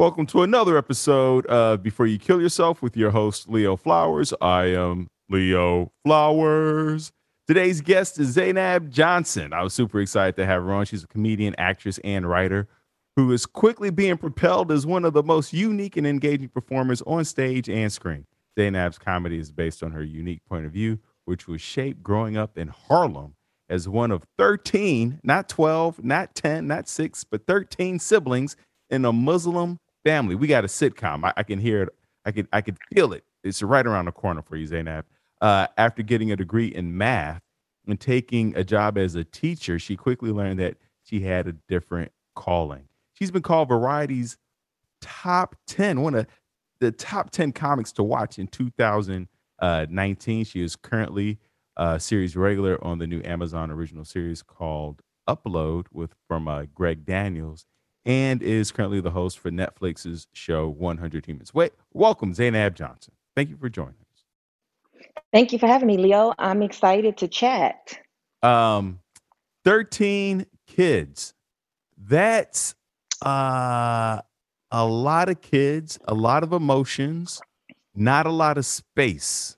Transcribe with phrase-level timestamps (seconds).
[0.00, 4.32] Welcome to another episode of Before You Kill Yourself with your host, Leo Flowers.
[4.40, 7.12] I am Leo Flowers.
[7.46, 9.52] Today's guest is Zainab Johnson.
[9.52, 10.86] I was super excited to have her on.
[10.86, 12.66] She's a comedian, actress, and writer
[13.14, 17.26] who is quickly being propelled as one of the most unique and engaging performers on
[17.26, 18.24] stage and screen.
[18.58, 22.56] Zainab's comedy is based on her unique point of view, which was shaped growing up
[22.56, 23.34] in Harlem
[23.68, 28.56] as one of 13, not 12, not 10, not six, but 13 siblings
[28.88, 30.34] in a Muslim family.
[30.34, 31.24] We got a sitcom.
[31.24, 31.88] I, I can hear it.
[32.24, 33.24] I can I can feel it.
[33.42, 35.06] It's right around the corner for you, Zainab.
[35.40, 37.42] Uh, after getting a degree in math
[37.86, 42.12] and taking a job as a teacher, she quickly learned that she had a different
[42.36, 42.88] calling.
[43.14, 44.36] She's been called Variety's
[45.00, 46.26] top 10, one of
[46.80, 50.44] the top 10 comics to watch in 2019.
[50.44, 51.38] She is currently
[51.76, 57.04] a series regular on the new Amazon original series called Upload with from uh, Greg
[57.04, 57.66] Daniels
[58.04, 61.54] and is currently the host for Netflix's show 100 Humans.
[61.54, 63.12] Wait, welcome, Zainab Johnson.
[63.36, 65.06] Thank you for joining us.
[65.32, 66.32] Thank you for having me, Leo.
[66.38, 67.98] I'm excited to chat.
[68.42, 69.00] Um,
[69.64, 71.34] 13 kids.
[71.98, 72.74] That's
[73.24, 74.20] uh
[74.72, 77.40] a lot of kids, a lot of emotions,
[77.94, 79.56] not a lot of space.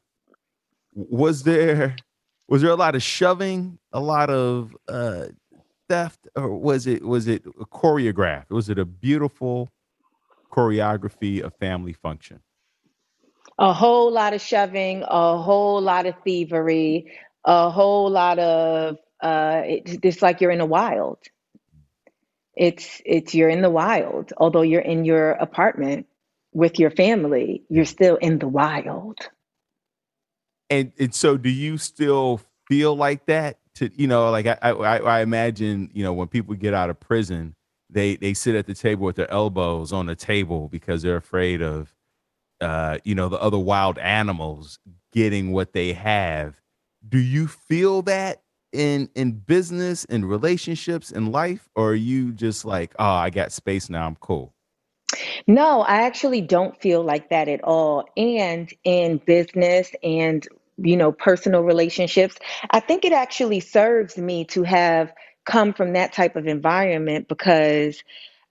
[0.94, 1.96] Was there
[2.48, 5.26] was there a lot of shoving, a lot of uh
[5.92, 8.50] theft or was it was it choreographed?
[8.50, 9.68] Was it a beautiful
[10.50, 12.40] choreography of family function?
[13.58, 17.12] A whole lot of shoving, a whole lot of thievery,
[17.44, 21.18] a whole lot of uh it's, it's like you're in the wild.
[22.56, 24.32] It's it's you're in the wild.
[24.38, 26.06] Although you're in your apartment
[26.54, 29.18] with your family, you're still in the wild.
[30.70, 34.98] And and so do you still feel like that to you know like I, I
[34.98, 37.54] i imagine you know when people get out of prison
[37.90, 41.62] they they sit at the table with their elbows on the table because they're afraid
[41.62, 41.94] of
[42.60, 44.78] uh you know the other wild animals
[45.12, 46.60] getting what they have.
[47.08, 52.64] Do you feel that in in business in relationships in life or are you just
[52.64, 54.54] like oh i got space now i'm cool
[55.46, 58.06] no i actually don't feel like that at all.
[58.16, 62.36] And in business and you know, personal relationships.
[62.70, 65.12] I think it actually serves me to have
[65.44, 68.02] come from that type of environment because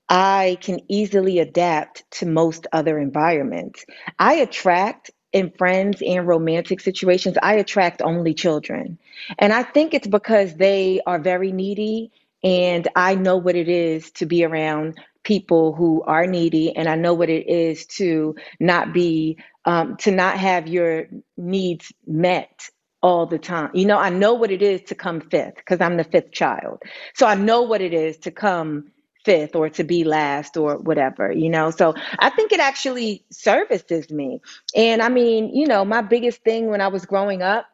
[0.10, 3.86] I can easily adapt to most other environments.
[4.20, 9.00] I attract in friends and romantic situations, I attract only children.
[9.40, 12.12] And I think it's because they are very needy
[12.44, 16.96] and I know what it is to be around people who are needy and I
[16.96, 21.08] know what it is to not be um, to not have your
[21.38, 22.70] needs met
[23.02, 23.72] all the time.
[23.74, 26.84] You know, I know what it is to come fifth because I'm the fifth child.
[27.16, 28.92] So I know what it is to come
[29.26, 31.72] fifth or to be last or whatever, you know.
[31.72, 34.42] So I think it actually services me.
[34.76, 37.68] And I mean, you know, my biggest thing when I was growing up,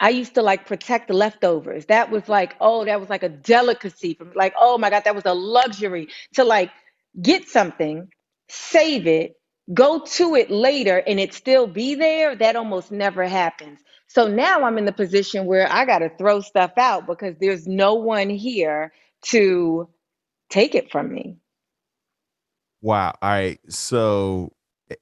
[0.00, 1.86] I used to like protect the leftovers.
[1.86, 5.14] That was like, oh, that was like a delicacy from like, oh my God, that
[5.14, 6.70] was a luxury to like
[7.20, 8.08] get something,
[8.48, 9.34] save it,
[9.72, 13.80] go to it later and it still be there, that almost never happens.
[14.08, 17.66] So now I'm in the position where I got to throw stuff out because there's
[17.66, 18.92] no one here
[19.26, 19.88] to
[20.50, 21.36] take it from me.
[22.82, 23.14] Wow.
[23.22, 23.58] All right.
[23.68, 24.52] So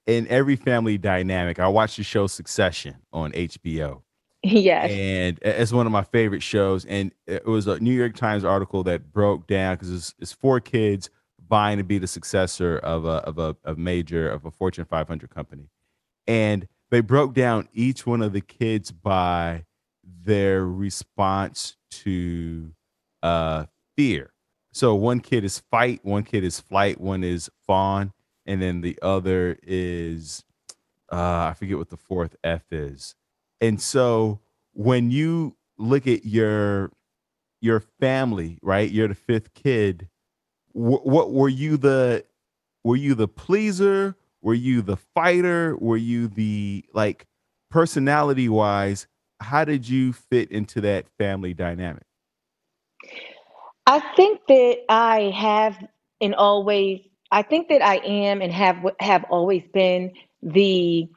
[0.07, 4.03] in every family dynamic, I watched the show Succession on HBO.
[4.43, 4.91] Yes.
[4.91, 6.85] And it's one of my favorite shows.
[6.85, 10.61] And it was a New York Times article that broke down because it's, it's four
[10.61, 11.11] kids
[11.51, 15.69] vying to be the successor of a of a, major of a Fortune 500 company,
[16.27, 19.65] and they broke down each one of the kids by
[20.03, 22.73] their response to
[23.23, 23.67] uh,
[23.97, 24.33] fear.
[24.73, 28.13] So one kid is fight, one kid is flight, one is fawn,
[28.47, 30.45] and then the other is
[31.13, 33.17] uh, I forget what the fourth F is.
[33.61, 34.41] And so
[34.73, 36.93] when you look at your
[37.61, 38.91] your family, right?
[38.91, 40.09] You're the fifth kid
[40.73, 42.25] what were you the
[42.85, 44.17] were you the pleaser?
[44.43, 45.77] Were you the fighter?
[45.77, 47.27] Were you the like
[47.71, 49.07] personality wise
[49.41, 52.05] how did you fit into that family dynamic?
[53.87, 55.77] I think that i have
[56.21, 57.01] and always
[57.33, 60.13] i think that i am and have have always been
[60.43, 61.09] the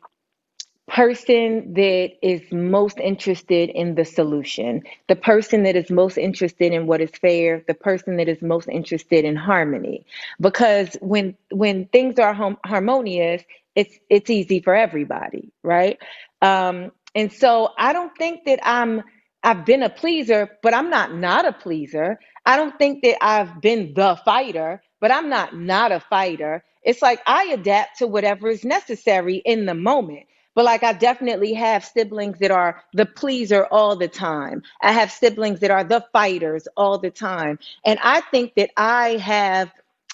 [0.94, 6.88] person that is most interested in the solution, the person that is most interested in
[6.88, 10.06] what is fair, the person that is most interested in harmony.
[10.42, 13.44] Because when when things are hum- harmonious,
[13.76, 16.00] it's it's easy for everybody, right?
[16.42, 19.04] Um, and so I don't think that I'm
[19.44, 22.20] I've been a pleaser, but I'm not not a pleaser.
[22.46, 26.64] I don't think that I've been the fighter, but I'm not not a fighter.
[26.84, 30.28] It's like I adapt to whatever is necessary in the moment.
[30.56, 34.64] But like I definitely have siblings that are the pleaser all the time.
[34.82, 37.60] I have siblings that are the fighters all the time.
[37.86, 39.72] And I think that I have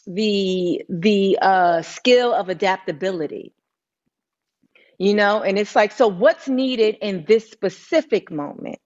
[0.08, 3.54] the the uh, skill of adaptability
[4.98, 8.80] you know and it's like so what's needed in this specific moment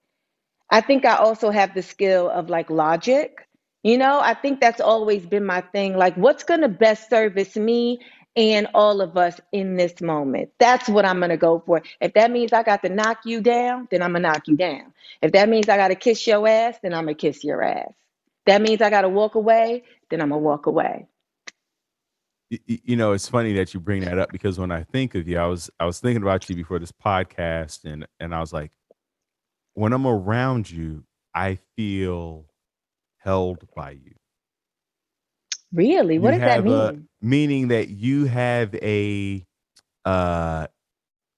[0.70, 3.48] i think i also have the skill of like logic
[3.82, 7.56] you know i think that's always been my thing like what's going to best service
[7.56, 8.00] me
[8.36, 10.50] and all of us in this moment.
[10.58, 11.82] That's what i'm going to go for.
[12.00, 14.56] If that means i got to knock you down then i'm going to knock you
[14.56, 14.92] down.
[15.22, 17.62] If that means i got to kiss your ass then i'm going to kiss your
[17.62, 17.92] ass.
[18.46, 21.06] That means i got to walk away then i'm going to walk away
[22.66, 25.38] you know it's funny that you bring that up because when i think of you
[25.38, 28.70] i was i was thinking about you before this podcast and and i was like
[29.74, 31.04] when i'm around you
[31.34, 32.46] i feel
[33.18, 34.12] held by you
[35.74, 39.44] really what you does that mean a, meaning that you have a
[40.06, 40.66] uh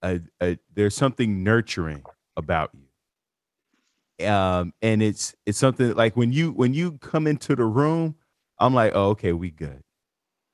[0.03, 2.05] a, a there's something nurturing
[2.37, 7.65] about you um and it's it's something like when you when you come into the
[7.65, 8.15] room
[8.59, 9.83] i'm like oh okay we good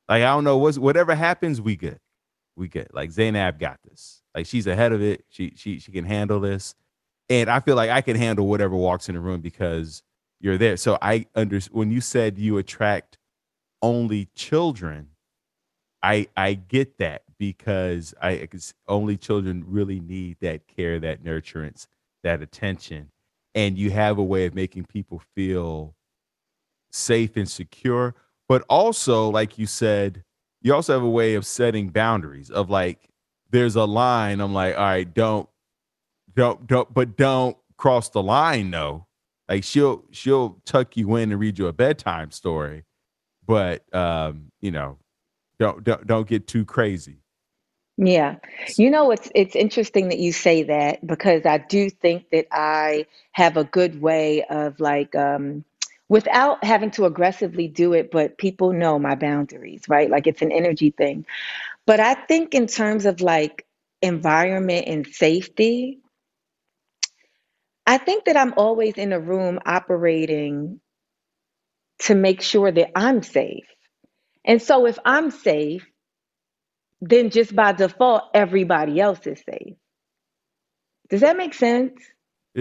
[0.09, 1.99] like I don't know what's whatever happens, we good.
[2.57, 2.89] We good.
[2.93, 4.23] Like Zainab got this.
[4.35, 5.25] Like she's ahead of it.
[5.31, 6.75] She she she can handle this.
[7.31, 10.03] And I feel like I can handle whatever walks in the room because
[10.41, 10.77] you're there.
[10.77, 13.19] So I under when you said you attract
[13.83, 15.09] only children,
[16.03, 18.49] I I get that because I
[18.89, 21.87] only children really need that care, that nurturance,
[22.23, 23.11] that attention,
[23.55, 25.95] and you have a way of making people feel
[26.93, 28.15] safe and secure.
[28.49, 30.25] But also like you said
[30.61, 33.09] you also have a way of setting boundaries of like
[33.51, 34.41] there's a line.
[34.41, 35.49] I'm like all right don't
[36.35, 39.07] don't don't but don't cross the line though.
[39.49, 42.85] Like she'll she'll tuck you in and read you a bedtime story
[43.47, 44.99] but um you know
[45.59, 47.19] don't don't don't get too crazy
[47.99, 48.37] yeah.
[48.79, 53.07] You know, it's it's interesting that you say that because I do think that I
[53.33, 55.65] have a good way of like um
[56.09, 60.11] without having to aggressively do it, but people know my boundaries, right?
[60.11, 61.27] Like it's an energy thing.
[61.87, 63.67] But I think in terms of like
[64.03, 66.01] environment and safety,
[67.87, 70.82] I think that I'm always in a room operating
[72.03, 73.67] to make sure that I'm safe.
[74.45, 75.87] And so if I'm safe,
[77.01, 79.75] then just by default, everybody else is safe.
[81.09, 81.93] Does that make sense?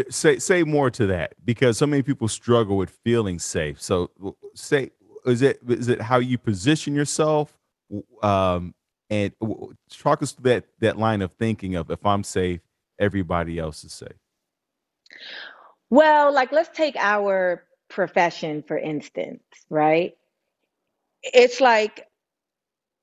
[0.10, 3.82] Say say more to that because so many people struggle with feeling safe.
[3.82, 4.12] So
[4.56, 4.92] say
[5.26, 7.58] is it is it how you position yourself
[8.24, 8.74] um
[9.10, 9.34] and
[9.90, 12.62] talk us through that that line of thinking of if I'm safe,
[13.00, 14.18] everybody else is safe.
[15.90, 20.14] Well, like let's take our profession for instance, right?
[21.24, 22.08] It's like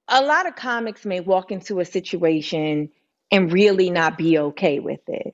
[0.09, 2.91] a lot of comics may walk into a situation
[3.33, 5.29] and really not be okay with it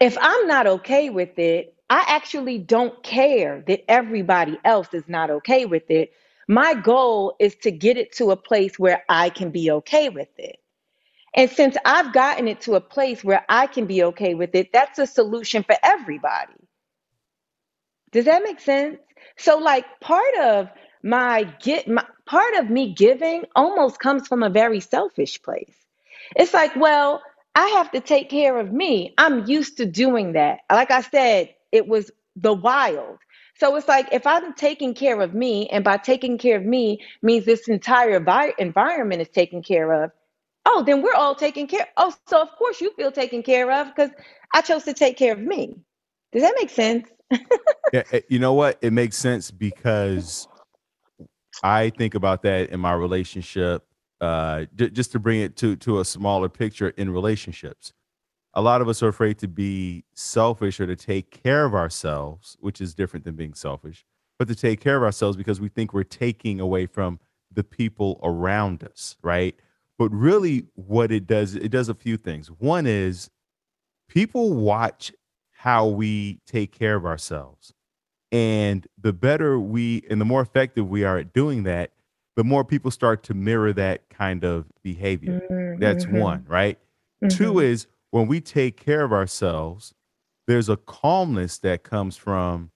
[0.00, 5.30] if I'm not okay with it, I actually don't care that everybody else is not
[5.30, 6.12] okay with it.
[6.48, 10.28] My goal is to get it to a place where I can be okay with
[10.38, 10.58] it.
[11.36, 14.72] And since I've gotten it to a place where I can be okay with it,
[14.72, 16.54] that's a solution for everybody.
[18.14, 18.98] Does that make sense?
[19.38, 20.70] So like part of
[21.04, 25.76] my get my, part of me giving almost comes from a very selfish place.
[26.36, 27.22] It's like, well,
[27.56, 29.14] I have to take care of me.
[29.18, 30.60] I'm used to doing that.
[30.72, 33.18] Like I said, it was the wild.
[33.60, 37.00] So it's like if I'm taking care of me, and by taking care of me
[37.22, 40.12] means this entire vi- environment is taken care of.
[40.66, 41.88] Oh, then we're all taken care.
[41.98, 44.10] Oh, so of course you feel taken care of because
[44.54, 45.76] I chose to take care of me.
[46.32, 47.08] Does that make sense?
[47.92, 48.78] Yeah, eh, you know what?
[48.82, 50.48] It makes sense because
[51.62, 53.84] I think about that in my relationship
[54.20, 57.92] uh, d- just to bring it to to a smaller picture in relationships.
[58.54, 62.56] A lot of us are afraid to be selfish or to take care of ourselves,
[62.60, 64.04] which is different than being selfish,
[64.38, 67.18] but to take care of ourselves because we think we're taking away from
[67.52, 69.56] the people around us, right?
[69.98, 72.48] But really, what it does, it does a few things.
[72.48, 73.28] One is
[74.08, 75.12] people watch
[75.64, 77.72] how we take care of ourselves.
[78.30, 81.92] And the better we and the more effective we are at doing that,
[82.36, 85.40] the more people start to mirror that kind of behavior.
[85.50, 85.80] Mm-hmm.
[85.80, 86.78] That's one, right?
[87.22, 87.34] Mm-hmm.
[87.34, 89.94] Two is when we take care of ourselves,
[90.46, 92.70] there's a calmness that comes from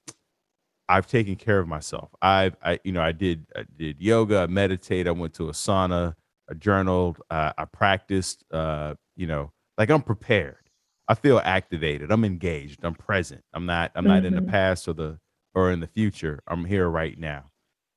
[0.88, 2.08] I've taken care of myself.
[2.22, 5.52] I've, I, you know, I did, I did yoga, I meditate, I went to a
[5.52, 6.14] sauna,
[6.50, 10.67] I journaled, uh, I practiced, uh, you know, like I'm prepared.
[11.08, 12.10] I feel activated.
[12.12, 12.84] I'm engaged.
[12.84, 13.42] I'm present.
[13.54, 14.26] I'm not, I'm not mm-hmm.
[14.26, 14.50] in the mm-hmm.
[14.50, 15.18] past or the,
[15.54, 16.40] or in the future.
[16.46, 17.44] I'm here right now.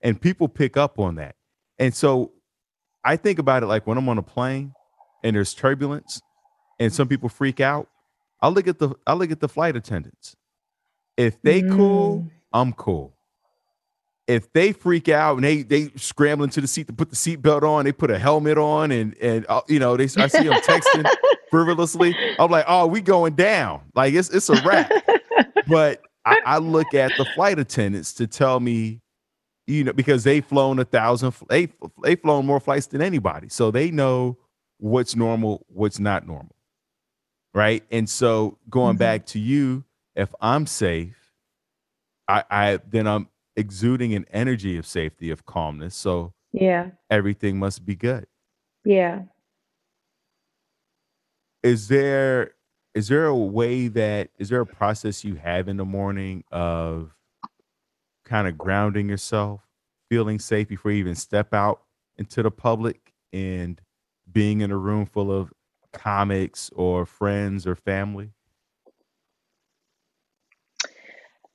[0.01, 1.35] and people pick up on that.
[1.79, 2.31] And so
[3.03, 4.73] I think about it like when I'm on a plane
[5.23, 6.21] and there's turbulence
[6.79, 7.87] and some people freak out,
[8.41, 10.35] I look at the I look at the flight attendants.
[11.17, 11.75] If they mm.
[11.75, 13.13] cool, I'm cool.
[14.27, 17.63] If they freak out and they they scramble into the seat to put the seatbelt
[17.63, 20.61] on, they put a helmet on and and uh, you know they I see them
[20.61, 21.09] texting
[21.49, 22.15] frivolously.
[22.39, 23.81] I'm like, oh, we going down.
[23.95, 24.91] Like it's it's a wrap.
[25.67, 29.01] but I, I look at the flight attendants to tell me
[29.67, 31.69] you know, because they've flown a thousand, they
[32.03, 34.37] they've flown more flights than anybody, so they know
[34.77, 36.55] what's normal, what's not normal,
[37.53, 37.83] right?
[37.91, 38.99] And so going mm-hmm.
[38.99, 39.83] back to you,
[40.15, 41.15] if I'm safe,
[42.27, 45.95] I, I then I'm exuding an energy of safety, of calmness.
[45.95, 48.27] So yeah, everything must be good.
[48.83, 49.23] Yeah.
[51.63, 52.55] Is there
[52.93, 57.15] is there a way that is there a process you have in the morning of
[58.25, 59.61] kind of grounding yourself,
[60.09, 61.81] feeling safe before you even step out
[62.17, 63.81] into the public and
[64.31, 65.53] being in a room full of
[65.93, 68.31] comics or friends or family?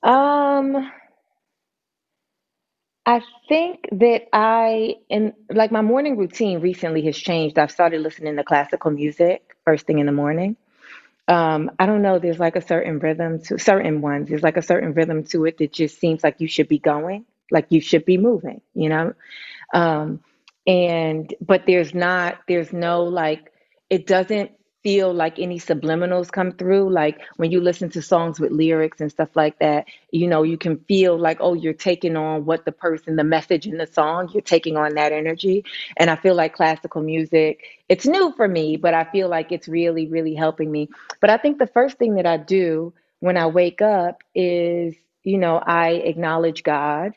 [0.03, 0.91] Um
[3.07, 7.59] I think that I and like my morning routine recently has changed.
[7.59, 10.57] I've started listening to classical music first thing in the morning
[11.27, 14.29] um, I don't know, there's like a certain rhythm to certain ones.
[14.29, 17.25] There's like a certain rhythm to it that just seems like you should be going,
[17.51, 19.13] like you should be moving, you know?
[19.73, 20.21] Um,
[20.67, 23.51] and, but there's not, there's no like,
[23.89, 24.51] it doesn't
[24.87, 26.89] feel like any subliminals come through.
[26.89, 30.57] Like when you listen to songs with lyrics and stuff like that, you know, you
[30.57, 34.29] can feel like, oh, you're taking on what the person, the message in the song,
[34.33, 35.65] you're taking on that energy.
[35.97, 39.67] And I feel like classical music, it's new for me, but I feel like it's
[39.67, 40.87] really, really helping me.
[41.19, 45.37] But I think the first thing that I do when I wake up is, you
[45.37, 47.11] know, I acknowledge God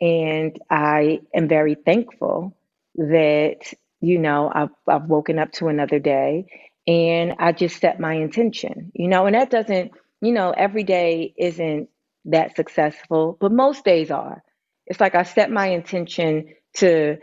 [0.00, 2.56] and I am very thankful
[2.96, 3.58] that
[4.00, 6.46] you know I've, I've woken up to another day
[6.86, 11.34] and I just set my intention, you know, and that doesn't, you know, every day
[11.38, 11.88] isn't
[12.26, 14.42] that successful, but most days are.
[14.86, 17.18] It's like I set my intention to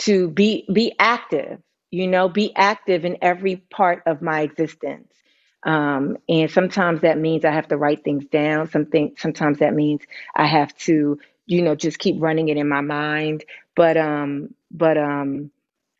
[0.00, 5.12] to be be active, you know, be active in every part of my existence.
[5.64, 8.68] Um, and sometimes that means I have to write things down.
[8.70, 10.02] Something sometimes that means
[10.36, 13.44] I have to, you know, just keep running it in my mind.
[13.76, 15.50] But um, but um,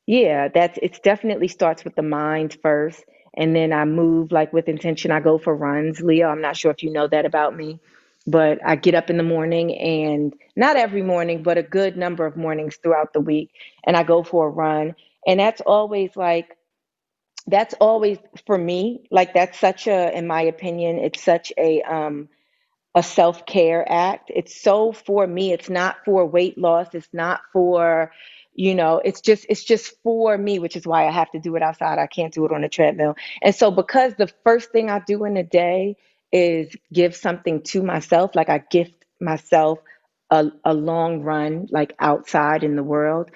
[0.07, 3.05] yeah, that's it's definitely starts with the mind first.
[3.37, 5.11] And then I move like with intention.
[5.11, 6.01] I go for runs.
[6.01, 7.81] Leo, I'm not sure if you know that about me,
[8.27, 12.27] but I get up in the morning and not every morning, but a good number
[12.27, 13.51] of mornings throughout the week.
[13.85, 14.95] And I go for a run.
[15.27, 16.57] And that's always like,
[17.47, 22.29] that's always for me, like that's such a, in my opinion, it's such a, um,
[22.95, 24.31] a self-care act.
[24.35, 25.53] It's so for me.
[25.53, 26.89] It's not for weight loss.
[26.95, 28.13] It's not for,
[28.55, 31.57] you know it's just it's just for me which is why i have to do
[31.57, 31.99] it outside.
[31.99, 33.17] I can't do it on a treadmill.
[33.43, 35.97] And so because the first thing i do in a day
[36.33, 39.79] is give something to myself like i gift myself
[40.31, 43.31] a, a long run like outside in the world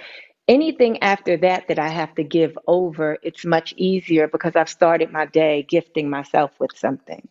[0.48, 5.12] anything after that that i have to give over it's much easier because i've started
[5.12, 7.28] my day gifting myself with something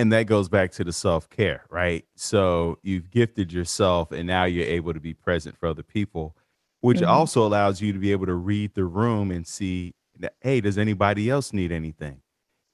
[0.00, 4.66] and that goes back to the self-care right so you've gifted yourself and now you're
[4.66, 6.34] able to be present for other people
[6.80, 7.10] which mm-hmm.
[7.10, 9.94] also allows you to be able to read the room and see
[10.40, 12.20] hey does anybody else need anything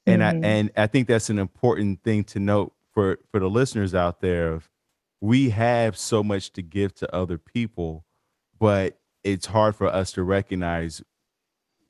[0.06, 0.44] and mm-hmm.
[0.44, 4.20] i and i think that's an important thing to note for for the listeners out
[4.20, 4.70] there of
[5.20, 8.04] we have so much to give to other people
[8.58, 11.02] but it's hard for us to recognize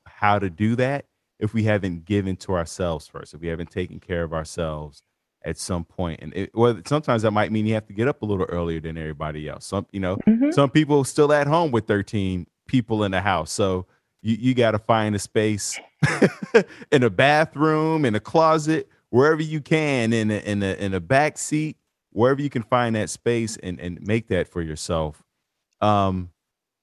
[0.07, 1.05] how to do that
[1.39, 5.03] if we haven't given to ourselves first if we haven't taken care of ourselves
[5.47, 8.21] at some point and it, well sometimes that might mean you have to get up
[8.21, 9.65] a little earlier than everybody else.
[9.67, 10.51] Some you know mm-hmm.
[10.51, 13.87] some people still at home with 13 people in the house so
[14.23, 15.79] you, you got to find a space
[16.91, 21.01] in a bathroom in a closet wherever you can in a, in a in a
[21.01, 21.77] back seat
[22.11, 25.23] wherever you can find that space and and make that for yourself.
[25.81, 26.31] Um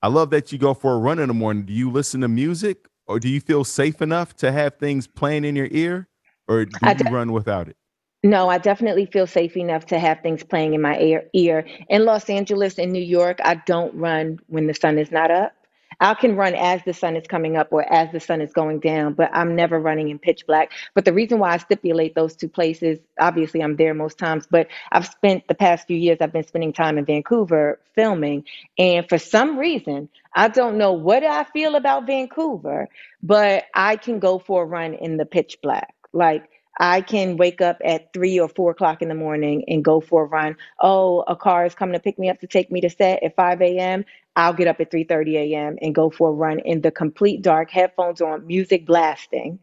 [0.02, 1.66] i love that you go for a run in the morning.
[1.66, 5.44] Do you listen to music or do you feel safe enough to have things playing
[5.44, 6.08] in your ear
[6.48, 7.76] or do you run without it
[8.24, 10.98] no, I definitely feel safe enough to have things playing in my
[11.34, 11.66] ear.
[11.90, 15.54] In Los Angeles and New York, I don't run when the sun is not up.
[16.00, 18.80] I can run as the sun is coming up or as the sun is going
[18.80, 20.72] down, but I'm never running in pitch black.
[20.96, 24.68] But the reason why I stipulate those two places, obviously I'm there most times, but
[24.92, 28.44] I've spent the past few years, I've been spending time in Vancouver filming.
[28.78, 32.90] And for some reason, I don't know what I feel about Vancouver,
[33.22, 35.94] but I can go for a run in the pitch black.
[36.14, 36.50] Like
[36.80, 40.24] I can wake up at three or four o'clock in the morning and go for
[40.24, 40.58] a run.
[40.80, 43.36] Oh, a car is coming to pick me up to take me to set at
[43.36, 44.06] 5 a.m.
[44.36, 45.78] I'll get up at 3:30 a.m.
[45.82, 49.60] and go for a run in the complete dark, headphones on, music blasting,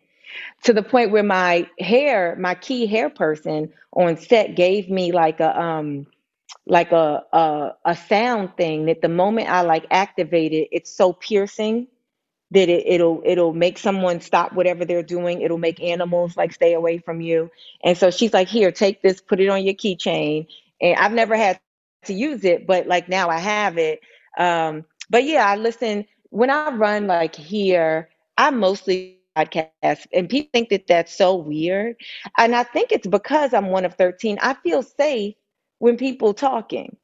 [0.65, 5.41] to the point where my hair, my key hair person on set gave me like
[5.41, 6.07] a um
[6.67, 11.89] like a a, a sound thing that the moment I like activated, it's so piercing
[12.53, 15.41] that it, it'll it'll make someone stop whatever they're doing.
[15.43, 17.51] It'll make animals like stay away from you.
[17.85, 20.47] And so she's like, here, take this, put it on your keychain.
[20.81, 24.01] And I've never had to use it, but like now I have it.
[24.39, 28.09] Um, but yeah, I listen when I run like here.
[28.39, 31.97] I mostly podcast, and people think that that's so weird.
[32.39, 34.39] And I think it's because I'm one of thirteen.
[34.41, 35.35] I feel safe
[35.79, 36.97] when people talking.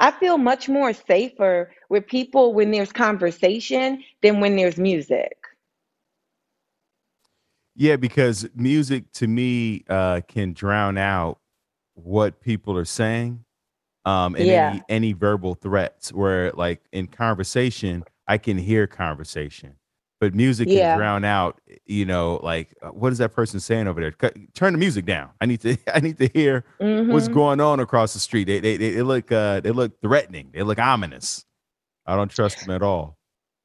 [0.00, 5.36] I feel much more safer with people when there's conversation than when there's music.
[7.76, 11.38] Yeah, because music to me uh, can drown out
[11.94, 13.44] what people are saying
[14.06, 14.50] um, and Yeah.
[14.50, 16.12] any any verbal threats.
[16.12, 19.76] Where like in conversation, I can hear conversation,
[20.20, 21.60] but music can drown out.
[21.86, 24.12] You know, like uh, what is that person saying over there?
[24.12, 25.30] Cut, turn the music down.
[25.40, 26.64] I need to I need to hear
[27.08, 28.44] what's hmm going on across the street.
[28.46, 30.50] They they they, they look uh, they look threatening.
[30.54, 31.44] They look ominous.
[32.06, 33.18] I don't trust them at all.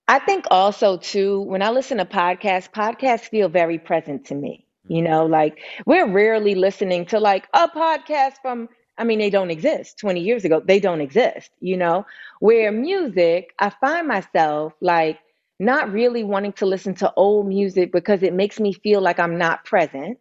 [0.08, 4.66] I think also too, when I listen to podcasts, podcasts feel very present to me.
[4.88, 9.50] You know, like we're rarely listening to like a podcast from, I mean, they don't
[9.52, 10.62] exist 20 years ago.
[10.64, 12.06] They don't exist, you know,
[12.40, 15.20] where music, I find myself like
[15.60, 19.38] not really wanting to listen to old music because it makes me feel like I'm
[19.38, 20.20] not present.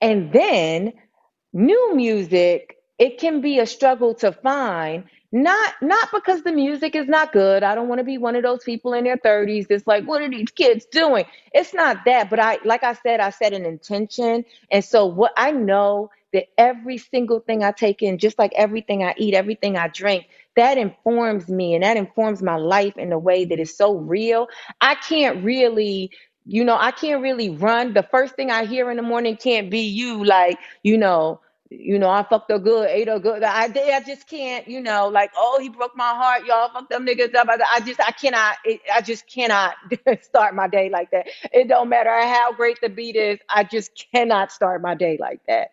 [0.00, 0.92] And then
[1.52, 7.08] new music it can be a struggle to find not not because the music is
[7.08, 7.62] not good.
[7.62, 10.22] I don't want to be one of those people in their 30s that's like what
[10.22, 11.24] are these kids doing?
[11.52, 14.44] It's not that but i like i said i set an intention.
[14.70, 19.02] And so what i know that every single thing i take in just like everything
[19.02, 20.26] i eat everything i drink
[20.56, 24.48] that informs me and that informs my life in a way that is so real
[24.80, 26.10] i can't really
[26.46, 29.70] you know i can't really run the first thing i hear in the morning can't
[29.70, 33.42] be you like you know you know, I fucked her good, ate her good.
[33.42, 36.70] I, I just can't, you know, like, oh, he broke my heart, y'all.
[36.72, 37.48] Fuck them niggas up.
[37.48, 39.74] I, I just, I cannot, it, I just cannot
[40.22, 41.26] start my day like that.
[41.52, 43.40] It don't matter how great the beat is.
[43.48, 45.70] I just cannot start my day like that.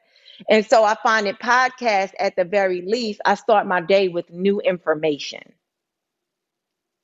[0.50, 4.30] And so I find it podcast at the very least, I start my day with
[4.32, 5.42] new information.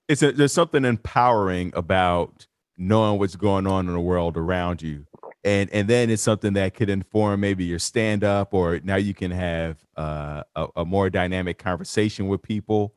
[0.08, 2.48] It's a, there's something empowering about
[2.78, 5.06] knowing what's going on in the world around you.
[5.44, 9.14] And and then it's something that could inform maybe your stand up or now you
[9.14, 12.94] can have uh, a, a more dynamic conversation with people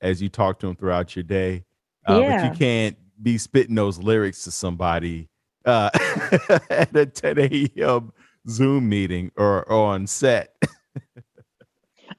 [0.00, 1.64] as you talk to them throughout your day.
[2.06, 5.28] Uh, but you can't be spitting those lyrics to somebody
[5.64, 5.90] uh,
[6.70, 8.12] at a 10 a.m
[8.50, 10.54] zoom meeting or, or on set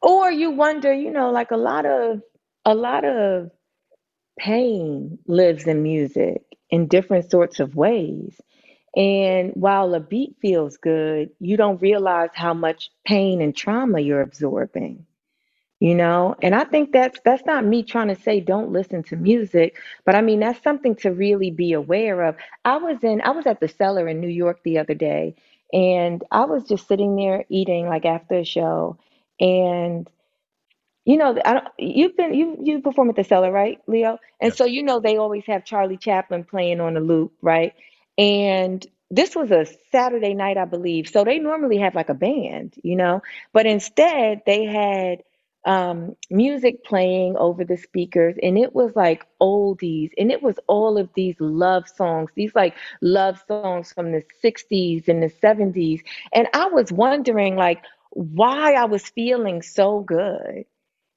[0.01, 2.21] Or you wonder, you know, like a lot of
[2.65, 3.51] a lot of
[4.39, 8.39] pain lives in music in different sorts of ways.
[8.95, 14.21] And while a beat feels good, you don't realize how much pain and trauma you're
[14.21, 15.05] absorbing,
[15.79, 16.35] you know?
[16.41, 20.15] And I think that's that's not me trying to say don't listen to music, but
[20.15, 22.37] I mean that's something to really be aware of.
[22.65, 25.35] I was in I was at the cellar in New York the other day,
[25.73, 28.97] and I was just sitting there eating like after a show,
[29.39, 30.10] and
[31.05, 34.19] you know, I don't, you've been you you perform at the Cellar, right, Leo?
[34.39, 37.73] And so you know they always have Charlie Chaplin playing on the loop, right?
[38.17, 41.10] And this was a Saturday night, I believe.
[41.10, 43.21] So they normally have like a band, you know,
[43.53, 45.23] but instead they had
[45.65, 50.97] um music playing over the speakers and it was like oldies and it was all
[50.97, 56.47] of these love songs these like love songs from the 60s and the 70s and
[56.53, 60.65] I was wondering like why I was feeling so good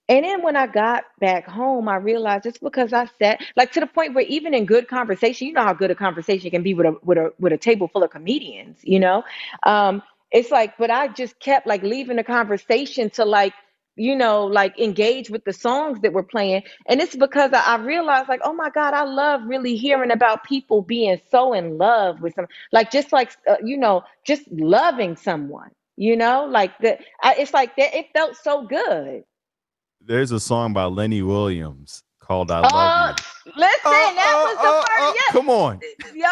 [0.09, 3.81] and then when I got back home, I realized it's because I sat like to
[3.81, 6.75] the point where even in good conversation, you know how good a conversation can be
[6.75, 9.25] with a with a with a table full of comedians, you know?
[9.65, 13.55] Um, it's like, but I just kept like leaving the conversation to like,
[13.97, 16.63] you know, like engage with the songs that were playing.
[16.87, 20.45] And it's because I, I realized like, oh my God, I love really hearing about
[20.45, 25.17] people being so in love with some, like just like uh, you know, just loving
[25.17, 27.01] someone, you know, like that.
[27.25, 27.95] It's like that.
[27.95, 29.25] It felt so good.
[30.01, 33.15] there's a song by lenny williams called i love Oh,
[33.47, 35.33] you listen, oh, that oh, was the oh, first.
[35.33, 35.83] come on
[36.15, 36.29] yo,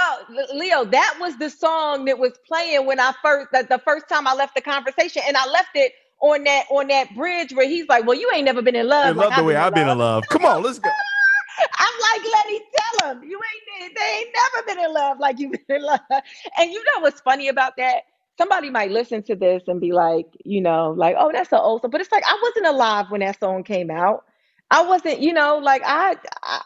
[0.54, 4.26] Leo, that was the song that was playing when I first the, the first time
[4.26, 7.88] I left the conversation, and I left it on that on that bridge where he's
[7.88, 9.88] like, "Well, you ain't never been in I love like love the way I've been
[9.88, 10.90] in love." Come on, let's go.
[11.78, 15.52] I'm like, Lenny, tell them you ain't they ain't never been in love like you've
[15.52, 16.00] been in love.
[16.59, 18.02] And you know what's funny about that?
[18.38, 21.83] Somebody might listen to this and be like, you know, like, oh, that's an old
[21.83, 21.90] song.
[21.90, 24.24] But it's like I wasn't alive when that song came out.
[24.70, 26.16] I wasn't, you know, like I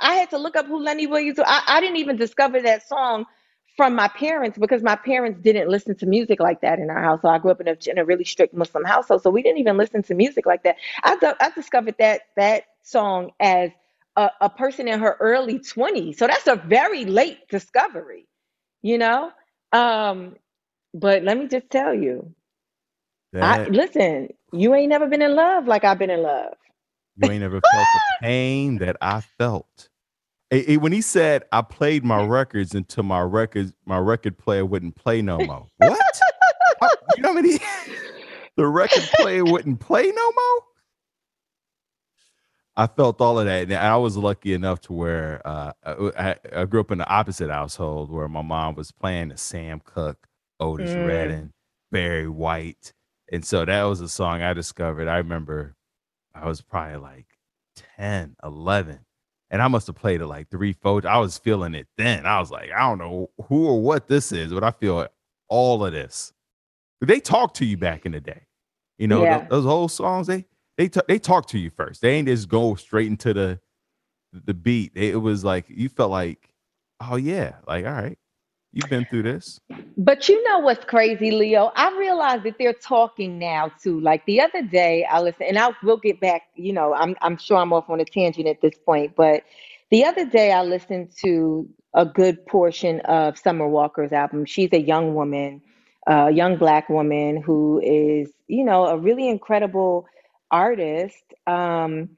[0.01, 1.39] I had to look up who Lenny Williams.
[1.45, 3.25] I, I didn't even discover that song
[3.77, 7.21] from my parents because my parents didn't listen to music like that in our house.
[7.23, 9.59] So I grew up in a, in a really strict Muslim household, so we didn't
[9.59, 10.77] even listen to music like that.
[11.03, 13.71] I I discovered that that song as
[14.17, 16.17] a, a person in her early 20s.
[16.17, 18.27] So that's a very late discovery,
[18.83, 19.33] you know?
[19.73, 20.37] Um,
[20.95, 22.35] but let me just tell you,
[23.41, 26.55] I, listen, you ain't never been in love like I've been in love.
[27.17, 29.89] You ain't never felt the pain that I felt.
[30.55, 34.65] It, it, when he said I played my records until my records my record player
[34.65, 35.67] wouldn't play no more.
[35.79, 36.21] What?
[36.81, 37.59] How, you know how many
[38.57, 40.63] the record player wouldn't play no more?
[42.77, 46.65] I felt all of that, and I was lucky enough to where uh, I, I,
[46.65, 50.27] grew up in the opposite household where my mom was playing the Sam Cooke,
[50.59, 51.07] Otis mm.
[51.07, 51.53] Redding,
[51.93, 52.93] Barry White,
[53.31, 55.07] and so that was a song I discovered.
[55.07, 55.77] I remember
[56.35, 57.27] I was probably like
[57.97, 58.99] 10, 11,
[59.55, 61.07] and I must have played it like three, four.
[61.07, 62.27] I was feeling it then.
[62.27, 65.07] I was like, I don't know who or what this is, but I feel
[65.49, 66.33] all of this.
[67.01, 68.47] They talked to you back in the day,
[68.99, 69.39] you know, yeah.
[69.43, 70.27] those, those old songs.
[70.27, 72.01] They they t- they talk to you first.
[72.01, 73.61] They ain't just go straight into the
[74.33, 74.91] the beat.
[74.97, 76.53] It was like you felt like,
[77.01, 78.19] oh yeah, like all right,
[78.75, 79.61] you've been through this.
[79.97, 81.73] But you know what's crazy, Leo?
[81.77, 84.01] I realize that they're talking now too.
[84.01, 86.43] Like the other day, I listened, and I will get back.
[86.57, 89.45] You know, I'm I'm sure I'm off on a tangent at this point, but
[89.91, 94.45] the other day I listened to a good portion of Summer Walker's album.
[94.45, 95.63] She's a young woman,
[96.09, 100.07] a young black woman who is, you know, a really incredible
[100.51, 101.23] artist.
[101.47, 102.11] Um,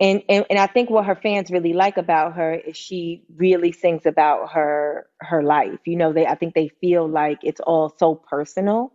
[0.00, 3.72] and, and and I think what her fans really like about her is she really
[3.72, 5.80] sings about her her life.
[5.86, 8.92] You know, they I think they feel like it's all so personal.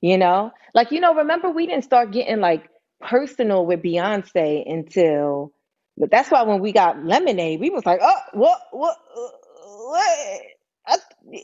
[0.00, 2.68] You know, like you know, remember we didn't start getting like
[3.00, 5.52] personal with Beyonce until.
[5.98, 10.40] But that's why when we got Lemonade, we was like, oh, what, what, what?
[10.86, 10.96] I,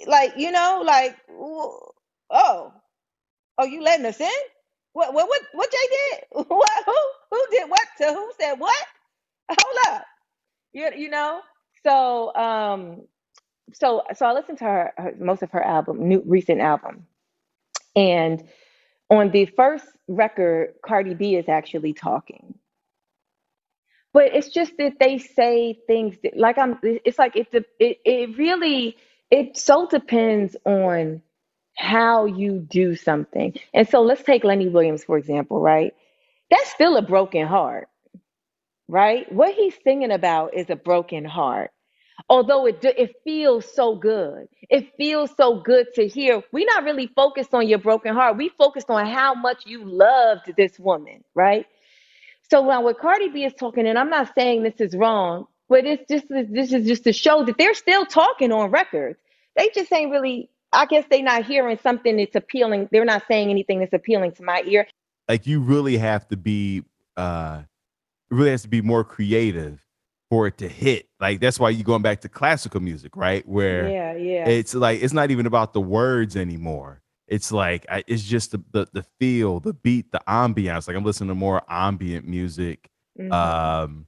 [0.06, 2.72] like you know, like, oh,
[3.58, 4.30] oh, you letting us in?
[4.92, 6.46] What what what what Jay did?
[6.48, 6.96] What who
[7.30, 8.86] who did what to who said what?
[9.50, 10.04] Hold up.
[10.72, 11.40] You you know?
[11.84, 13.02] So um
[13.72, 17.06] so so I listened to her, her most of her album, new recent album.
[17.96, 18.44] And
[19.10, 22.54] on the first record, Cardi B is actually talking.
[24.12, 27.48] But it's just that they say things that, like I'm it's like it
[27.80, 28.96] it it really
[29.30, 31.22] it so depends on
[31.76, 33.54] how you do something.
[33.74, 35.94] And so let's take Lenny Williams, for example, right?
[36.50, 37.88] That's still a broken heart,
[38.88, 39.30] right?
[39.32, 41.70] What he's singing about is a broken heart.
[42.28, 44.46] Although it, it feels so good.
[44.70, 46.42] It feels so good to hear.
[46.52, 48.36] We're not really focused on your broken heart.
[48.36, 51.66] We focused on how much you loved this woman, right?
[52.50, 55.84] So now what Cardi B is talking, and I'm not saying this is wrong, but
[55.84, 59.18] it's just this is just to show that they're still talking on records.
[59.56, 62.88] They just ain't really I guess they're not hearing something that's appealing.
[62.90, 64.86] They're not saying anything that's appealing to my ear.
[65.28, 66.84] Like you really have to be
[67.16, 67.62] uh
[68.34, 69.84] really has to be more creative
[70.30, 71.08] for it to hit.
[71.20, 73.46] Like that's why you're going back to classical music, right?
[73.48, 74.48] Where yeah, yeah.
[74.48, 77.02] It's like it's not even about the words anymore.
[77.26, 80.88] It's like it's just the the, the feel, the beat, the ambiance.
[80.88, 82.90] Like I'm listening to more ambient music.
[83.18, 83.32] Mm-hmm.
[83.32, 84.06] Um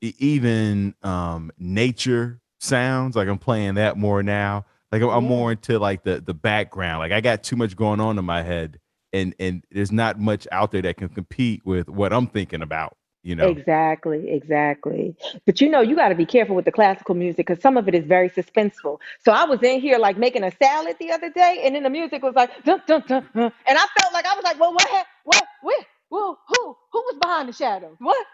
[0.00, 6.04] even um nature sounds like I'm playing that more now like I'm, more into like
[6.04, 7.00] the the background.
[7.00, 8.78] Like I got too much going on in my head,
[9.12, 12.96] and and there's not much out there that can compete with what I'm thinking about.
[13.26, 15.16] You know exactly, exactly.
[15.46, 17.88] But you know, you got to be careful with the classical music because some of
[17.88, 19.00] it is very suspenseful.
[19.24, 21.90] So I was in here like making a salad the other day, and then the
[21.90, 24.72] music was like dun dun dun, dun and I felt like I was like, well,
[24.72, 24.88] what,
[25.24, 27.96] what, what, well, who, who was behind the shadows?
[27.98, 28.26] What?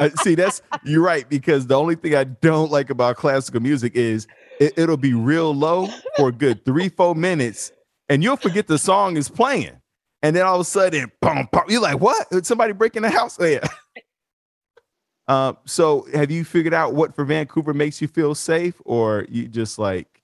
[0.00, 3.96] uh, see, that's you're right because the only thing I don't like about classical music
[3.96, 4.26] is
[4.60, 7.70] it, it'll be real low for a good three, four minutes,
[8.08, 9.78] and you'll forget the song is playing,
[10.22, 12.46] and then all of a sudden, boom, boom, you're like, "What?
[12.46, 13.66] Somebody breaking the house?" Oh, yeah.
[15.26, 19.48] Uh, so, have you figured out what for Vancouver makes you feel safe, or you
[19.48, 20.22] just like?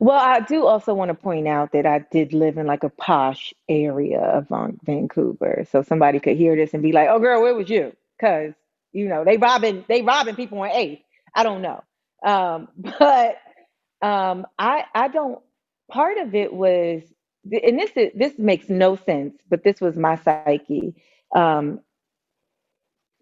[0.00, 2.88] Well, I do also want to point out that I did live in like a
[2.88, 4.46] posh area of
[4.84, 8.54] Vancouver, so somebody could hear this and be like, "Oh, girl, where was you?" Because
[8.92, 11.02] you know they robbing they robbing people on Eighth.
[11.34, 11.82] I don't know.
[12.24, 13.38] Um, but
[14.02, 15.40] um, I I don't.
[15.90, 17.02] Part of it was,
[17.52, 20.94] and this is, this makes no sense, but this was my psyche.
[21.34, 21.80] Um,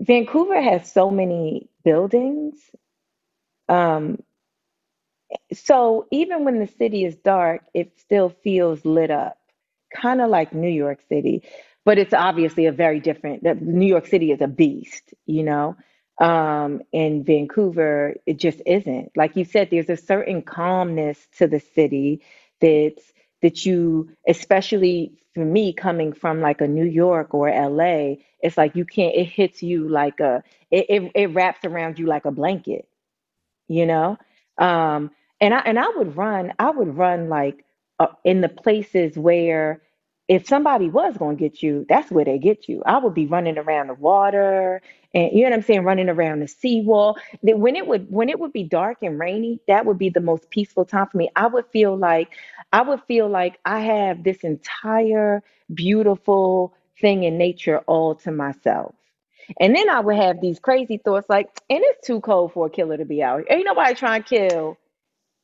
[0.00, 2.54] Vancouver has so many buildings.
[3.68, 4.22] Um,
[5.52, 9.38] so even when the city is dark, it still feels lit up,
[9.94, 11.42] kind of like New York City.
[11.84, 13.44] But it's obviously a very different.
[13.44, 15.76] that New York City is a beast, you know.
[16.18, 19.12] Um, in Vancouver, it just isn't.
[19.16, 22.22] Like you said, there's a certain calmness to the city
[22.60, 23.02] that's
[23.42, 28.76] that you, especially for me coming from like a New York or LA, it's like
[28.76, 29.14] you can't.
[29.14, 30.42] It hits you like a.
[30.70, 32.88] It it, it wraps around you like a blanket
[33.68, 34.16] you know
[34.58, 37.64] um and i and i would run i would run like
[37.98, 39.82] uh, in the places where
[40.28, 43.26] if somebody was going to get you that's where they get you i would be
[43.26, 44.80] running around the water
[45.14, 48.38] and you know what i'm saying running around the seawall when it would when it
[48.38, 51.46] would be dark and rainy that would be the most peaceful time for me i
[51.46, 52.30] would feel like
[52.72, 55.42] i would feel like i have this entire
[55.74, 58.94] beautiful thing in nature all to myself
[59.60, 62.70] and then I would have these crazy thoughts like, and it's too cold for a
[62.70, 63.46] killer to be out here.
[63.50, 64.78] Ain't nobody trying to kill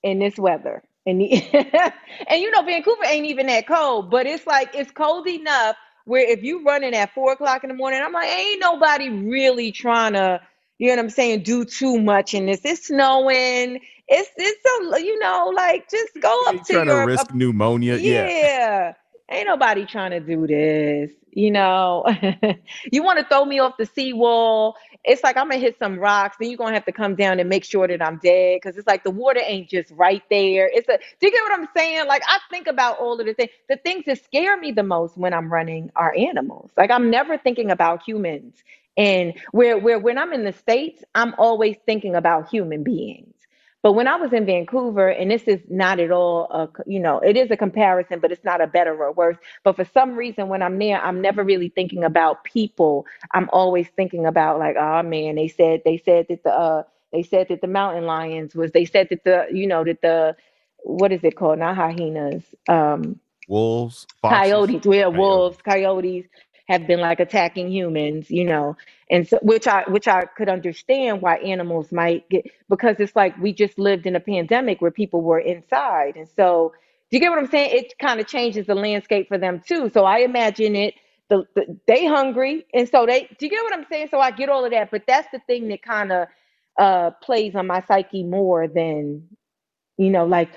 [0.02, 0.82] in this weather.
[1.06, 1.32] And the,
[2.28, 6.28] and you know, Vancouver ain't even that cold, but it's like it's cold enough where
[6.28, 10.14] if you running at four o'clock in the morning, I'm like, ain't nobody really trying
[10.14, 10.40] to,
[10.78, 12.62] you know what I'm saying, do too much in this.
[12.64, 13.80] It's snowing.
[14.09, 17.97] It's it's a you know, like just go up to trying to your risk pneumonia.
[17.97, 18.27] Yeah.
[18.29, 18.93] yeah.
[19.31, 21.11] Ain't nobody trying to do this.
[21.31, 22.05] You know,
[22.93, 24.77] you want to throw me off the seawall.
[25.05, 27.49] It's like I'm gonna hit some rocks, then you're gonna have to come down and
[27.49, 28.61] make sure that I'm dead.
[28.62, 30.71] Cause it's like the water ain't just right there.
[30.73, 32.07] It's a do you get what I'm saying?
[32.07, 33.51] Like I think about all of the things.
[33.71, 36.71] The things that scare me the most when I'm running are animals.
[36.77, 38.62] Like I'm never thinking about humans.
[38.99, 43.33] And where where when I'm in the States, I'm always thinking about human beings.
[43.83, 47.21] But when I was in Vancouver, and this is not at all, a, you know,
[47.21, 49.38] it is a comparison, but it's not a better or worse.
[49.64, 53.07] But for some reason, when I'm there, I'm never really thinking about people.
[53.33, 57.25] I'm always thinking about like, oh man, they said they said that the uh, they
[57.25, 58.73] said that the mountain lions was.
[58.73, 60.37] They said that the you know that the
[60.85, 61.61] what is it called?
[61.61, 62.45] Not hyenas.
[62.68, 66.27] Um, Wolves, foxes, coyotes where wolves coyotes.
[66.72, 68.76] Have been like attacking humans you know
[69.11, 73.37] and so which i which i could understand why animals might get because it's like
[73.38, 76.16] we just lived in a pandemic where people were inside.
[76.16, 76.74] And so
[77.11, 77.70] do you get what i'm saying?
[77.76, 79.90] It kind of changes the landscape for them too.
[79.94, 80.94] So i imagine it
[81.30, 84.08] the, the they hungry and so they do you get what i'm saying?
[84.11, 86.28] So i get all of that but that's the thing that kind of
[86.78, 89.28] uh plays on my psyche more than
[89.98, 90.50] you know like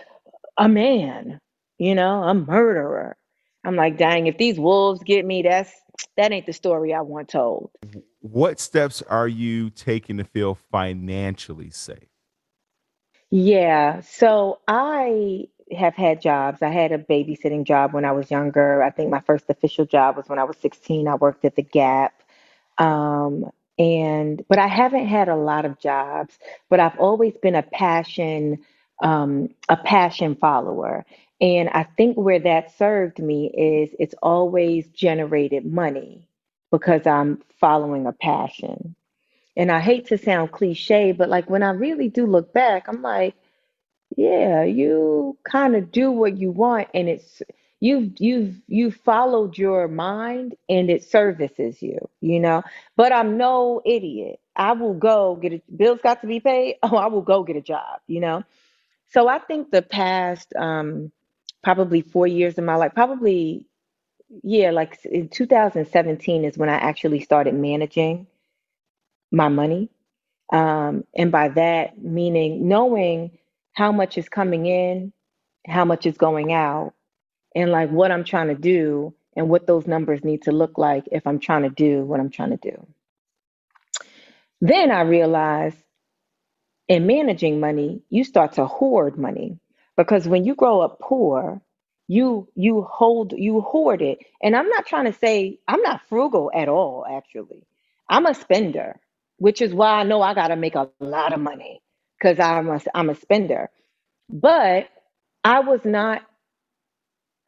[0.58, 1.42] a man,
[1.80, 3.18] you know, a murderer.
[3.66, 5.74] I'm like, dang, if these wolves get me, that's
[6.18, 7.72] that ain't the story I want told.
[8.22, 12.10] What steps are you taking to feel financially safe?
[13.32, 16.62] Yeah, so I have had jobs.
[16.62, 18.84] I had a babysitting job when I was younger.
[18.84, 21.08] I think my first official job was when I was 16.
[21.08, 22.14] I worked at the Gap.
[22.78, 26.38] Um, and but I haven't had a lot of jobs,
[26.70, 28.60] but I've always been a passion,
[29.02, 31.06] um, a passion follower.
[31.42, 36.28] And I think where that served me is it's always generated money
[36.72, 38.96] because I'm following a passion.
[39.58, 43.02] And I hate to sound cliche, but like when I really do look back, I'm
[43.02, 43.36] like,
[44.18, 47.42] yeah, you kind of do what you want and it's
[47.82, 52.64] you've you've you've followed your mind and it services you, you know.
[52.98, 54.40] But I'm no idiot.
[54.56, 56.78] I will go get a bills got to be paid.
[56.84, 58.44] Oh, I will go get a job, you know.
[59.12, 61.12] So I think the past um
[61.66, 63.66] probably 4 years of my life, probably
[64.44, 68.28] yeah, like in 2017 is when I actually started managing
[69.32, 69.90] my money.
[70.54, 73.38] Um, and by that, meaning knowing
[73.74, 75.12] how much is coming in,
[75.68, 76.94] how much is going out,
[77.56, 81.06] and like what I'm trying to do and what those numbers need to look like
[81.12, 82.88] if I'm trying to do what I'm trying to do.
[84.62, 85.78] Then I realized
[86.88, 89.60] in managing money, you start to hoard money
[89.98, 91.62] because when you grow up poor,
[92.08, 94.20] you you hold you hoard it.
[94.44, 97.66] And I'm not trying to say I'm not frugal at all, actually.
[98.10, 99.00] I'm a spender,
[99.38, 101.82] which is why I know I got to make a lot of money
[102.20, 103.70] because I'm a, I'm a spender.
[104.30, 104.90] But
[105.44, 106.22] I was not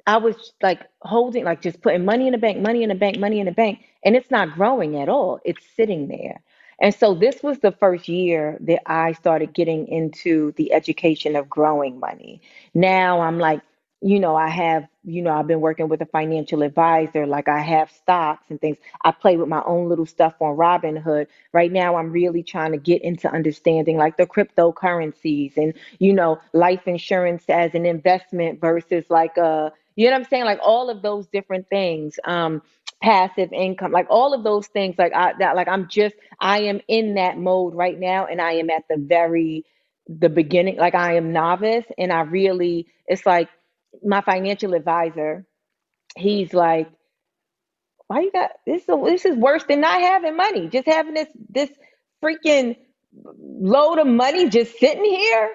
[0.05, 3.19] I was like holding, like just putting money in the bank, money in the bank,
[3.19, 5.39] money in the bank, and it's not growing at all.
[5.45, 6.41] It's sitting there.
[6.81, 11.49] And so this was the first year that I started getting into the education of
[11.49, 12.41] growing money.
[12.73, 13.61] Now I'm like,
[14.01, 17.59] you know, I have, you know, I've been working with a financial advisor, like I
[17.61, 18.77] have stocks and things.
[19.03, 21.27] I play with my own little stuff on Robinhood.
[21.51, 26.39] Right now, I'm really trying to get into understanding like the cryptocurrencies and, you know,
[26.53, 30.45] life insurance as an investment versus like a you know what I'm saying?
[30.45, 32.19] Like all of those different things.
[32.23, 32.61] Um,
[33.01, 34.95] passive income, like all of those things.
[34.97, 38.53] Like I that like I'm just I am in that mode right now, and I
[38.53, 39.65] am at the very
[40.07, 40.77] the beginning.
[40.77, 43.49] Like I am novice, and I really it's like
[44.03, 45.45] my financial advisor.
[46.15, 46.89] He's like,
[48.07, 48.83] why you got this?
[48.83, 50.69] Is, this is worse than not having money.
[50.69, 51.71] Just having this this
[52.23, 52.77] freaking
[53.37, 55.51] load of money just sitting here,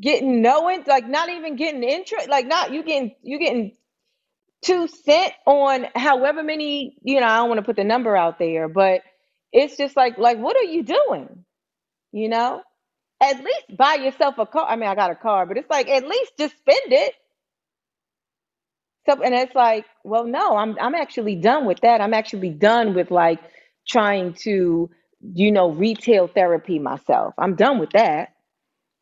[0.00, 3.72] getting no like not even getting interest, like not you getting you getting
[4.64, 8.38] two sit on however many, you know, I don't want to put the number out
[8.38, 9.02] there, but
[9.52, 11.44] it's just like, like, what are you doing?
[12.12, 12.62] You know?
[13.20, 14.66] At least buy yourself a car.
[14.68, 17.14] I mean, I got a car, but it's like at least just spend it.
[19.08, 22.00] So and it's like, well, no, I'm I'm actually done with that.
[22.00, 23.40] I'm actually done with like
[23.88, 27.34] trying to, you know, retail therapy myself.
[27.38, 28.30] I'm done with that.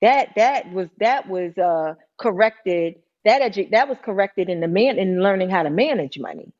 [0.02, 4.98] That that was that was uh corrected that edu- that was corrected in the man
[4.98, 6.52] in learning how to manage money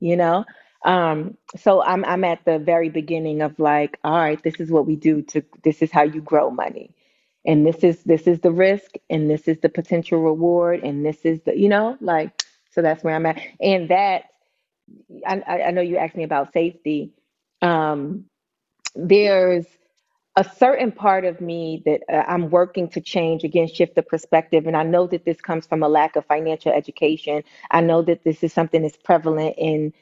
[0.00, 0.44] you know?
[0.84, 4.86] Um so i'm i'm at the very beginning of like all right this is what
[4.86, 6.94] we do to this is how you grow money.
[7.46, 11.24] And this is this is the risk and this is the potential reward and this
[11.24, 13.40] is the you know like so that's where i'm at.
[13.60, 14.24] And that
[15.26, 17.12] i i know you asked me about safety.
[17.62, 18.26] Um
[18.96, 19.66] there's
[20.36, 24.66] a certain part of me that uh, I'm working to change again, shift the perspective.
[24.66, 27.44] And I know that this comes from a lack of financial education.
[27.70, 29.92] I know that this is something that's prevalent in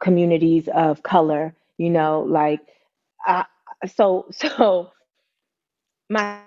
[0.00, 2.60] communities of color, you know, like,
[3.26, 3.44] I,
[3.94, 4.92] so, so
[6.10, 6.40] my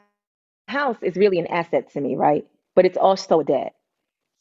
[0.67, 2.45] house is really an asset to me, right?
[2.75, 3.75] But it's also a debt.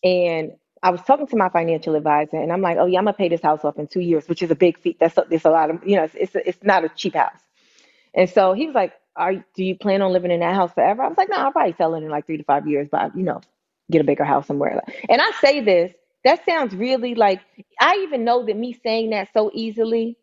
[0.05, 3.15] And I was talking to my financial advisor and I'm like, oh yeah, I'm gonna
[3.15, 4.99] pay this house off in two years, which is a big feat.
[5.01, 7.46] That's, a, that's a lot of, you know, it's, it's, it's not a cheap house.
[8.17, 11.03] And so he was like, "Are do you plan on living in that house forever?"
[11.05, 13.17] I was like, "No, I'll probably sell it in like three to five years, but
[13.17, 13.43] you know,
[13.91, 15.93] get a bigger house somewhere." And I say this,
[16.25, 17.43] that sounds really like
[17.81, 20.19] I even know that me saying that so easily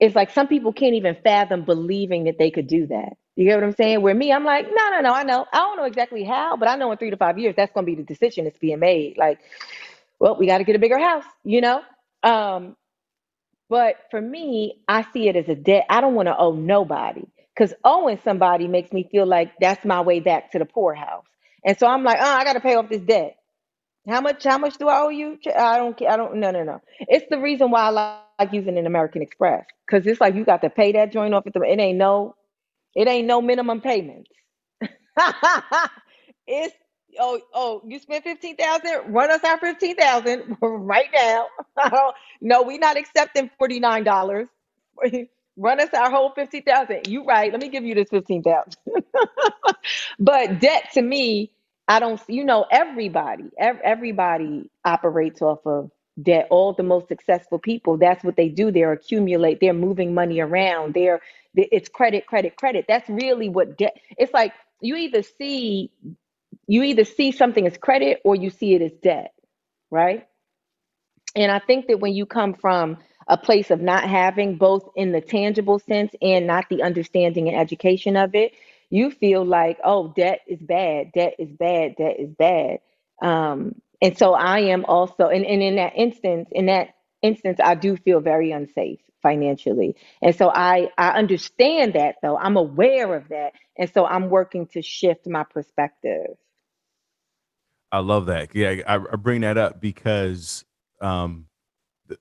[0.00, 3.14] is like some people can't even fathom believing that they could do that.
[3.36, 4.02] You get what I'm saying?
[4.02, 5.46] Where me, I'm like, no, no, no, I know.
[5.52, 7.86] I don't know exactly how, but I know in three to five years that's gonna
[7.86, 9.18] be the decision that's being made.
[9.18, 9.40] Like,
[10.20, 11.82] well, we got to get a bigger house, you know?
[12.22, 12.76] Um,
[13.68, 15.86] but for me, I see it as a debt.
[15.90, 17.24] I don't want to owe nobody
[17.56, 21.24] because owing somebody makes me feel like that's my way back to the poorhouse.
[21.64, 23.36] And so I'm like, oh, I got to pay off this debt.
[24.08, 24.44] How much?
[24.44, 25.38] How much do I owe you?
[25.56, 26.00] I don't.
[26.02, 26.36] I don't.
[26.36, 26.80] No, no, no.
[27.00, 30.62] It's the reason why I like using an American Express because it's like you got
[30.62, 31.46] to pay that joint off.
[31.46, 32.36] At the, it ain't no.
[32.94, 34.30] It ain't no minimum payments.
[36.46, 36.74] it's
[37.20, 39.12] oh oh you spent fifteen thousand.
[39.12, 41.46] Run us our fifteen thousand right now.
[42.42, 44.48] no, we're not accepting forty nine dollars.
[45.56, 47.08] Run us our whole fifty thousand.
[47.08, 47.52] You right?
[47.52, 48.76] Let me give you this fifteen thousand.
[50.18, 51.52] but debt to me,
[51.88, 52.20] I don't.
[52.28, 55.90] You know, everybody, ev- everybody operates off of
[56.22, 56.48] debt.
[56.50, 58.70] All the most successful people, that's what they do.
[58.72, 59.60] They accumulate.
[59.60, 60.94] They're moving money around.
[60.94, 61.20] They're
[61.56, 62.86] it's credit, credit, credit.
[62.88, 63.96] That's really what debt.
[64.18, 65.90] It's like you either see
[66.66, 69.32] you either see something as credit or you see it as debt,
[69.90, 70.26] right?
[71.34, 72.98] And I think that when you come from
[73.28, 77.56] a place of not having both in the tangible sense and not the understanding and
[77.56, 78.52] education of it,
[78.90, 82.78] you feel like, oh, debt is bad, debt is bad, debt is bad.
[83.22, 86.90] Um, and so I am also, and, and in that instance, in that
[87.22, 89.96] instance, I do feel very unsafe financially.
[90.20, 92.36] And so I I understand that though.
[92.36, 93.52] I'm aware of that.
[93.78, 96.36] And so I'm working to shift my perspective.
[97.92, 98.54] I love that.
[98.54, 100.64] Yeah, I, I bring that up because
[101.00, 101.46] um,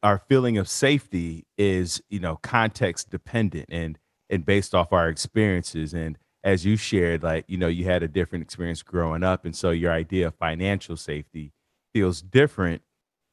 [0.04, 3.98] our feeling of safety is, you know, context dependent and
[4.30, 5.94] and based off our experiences.
[5.94, 9.56] And as you shared, like you know, you had a different experience growing up, and
[9.56, 11.52] so your idea of financial safety
[11.94, 12.82] feels different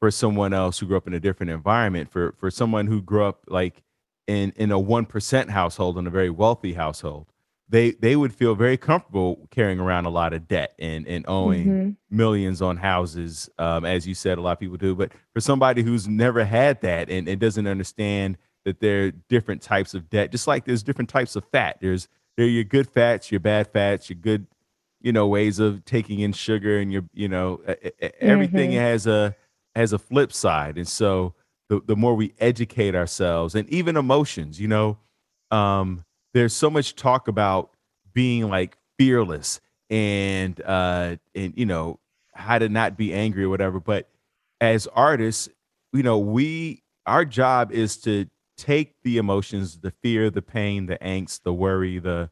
[0.01, 2.11] for someone else who grew up in a different environment.
[2.11, 3.83] For for someone who grew up like
[4.27, 7.32] in in a one percent household in a very wealthy household,
[7.72, 11.66] they they would feel very comfortable carrying around a lot of debt and and owing
[11.66, 11.90] mm-hmm.
[12.16, 15.82] millions on houses um, as you said a lot of people do but for somebody
[15.82, 20.30] who's never had that and, and doesn't understand that there are different types of debt
[20.30, 23.66] just like there's different types of fat there's there are your good fats your bad
[23.66, 24.46] fats your good
[25.00, 27.61] you know ways of taking in sugar and your you know
[28.20, 28.80] everything mm-hmm.
[28.80, 29.35] has a
[29.74, 31.35] has a flip side and so
[31.70, 34.98] the, the more we educate ourselves and even emotions you know
[35.50, 36.04] um
[36.35, 37.70] there's so much talk about
[38.12, 39.60] being like fearless
[39.90, 41.98] and uh and you know
[42.35, 44.08] how to not be angry or whatever but
[44.60, 45.48] as artists
[45.92, 48.26] you know we our job is to
[48.56, 52.30] take the emotions the fear the pain the angst the worry the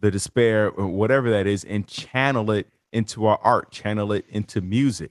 [0.00, 5.10] the despair whatever that is and channel it into our art channel it into music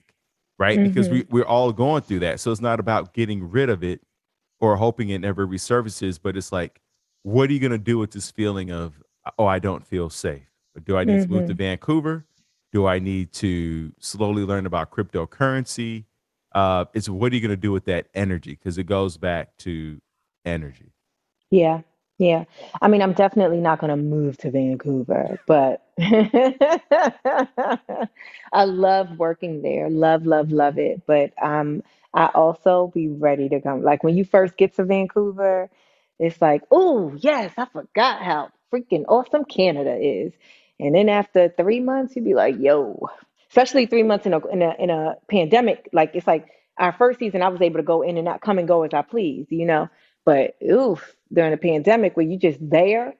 [0.57, 0.87] right mm-hmm.
[0.87, 4.01] because we, we're all going through that so it's not about getting rid of it
[4.59, 6.81] or hoping it never resurfaces, but it's like,
[7.25, 9.01] what are you going to do with this feeling of,
[9.39, 10.45] oh, I don't feel safe?
[10.83, 11.23] Do I need mm-hmm.
[11.23, 11.57] to move to mm-hmm.
[11.57, 12.23] Vancouver?
[12.71, 16.03] Do I need to slowly learn about cryptocurrency?
[16.53, 18.51] Uh, it's what are you going to do with that energy?
[18.51, 19.99] Because it goes back to
[20.45, 20.91] energy.
[21.49, 21.81] Yeah.
[22.19, 22.45] Yeah.
[22.79, 25.83] I mean, I'm definitely not going to move to Vancouver, but
[28.53, 29.89] I love working there.
[29.89, 31.01] Love, love, love it.
[31.07, 31.81] But um,
[32.13, 33.81] I also be ready to come.
[33.81, 35.71] Like when you first get to Vancouver,
[36.19, 40.33] it's like, oh, yes, I forgot how freaking awesome Canada is.
[40.79, 43.09] And then after three months, you'd be like, yo,
[43.49, 45.89] especially three months in a, in a, in a pandemic.
[45.93, 46.47] Like it's like
[46.77, 48.93] our first season, I was able to go in and out, come and go as
[48.93, 49.89] I please, you know.
[50.25, 53.13] But oof, during the pandemic where you just there,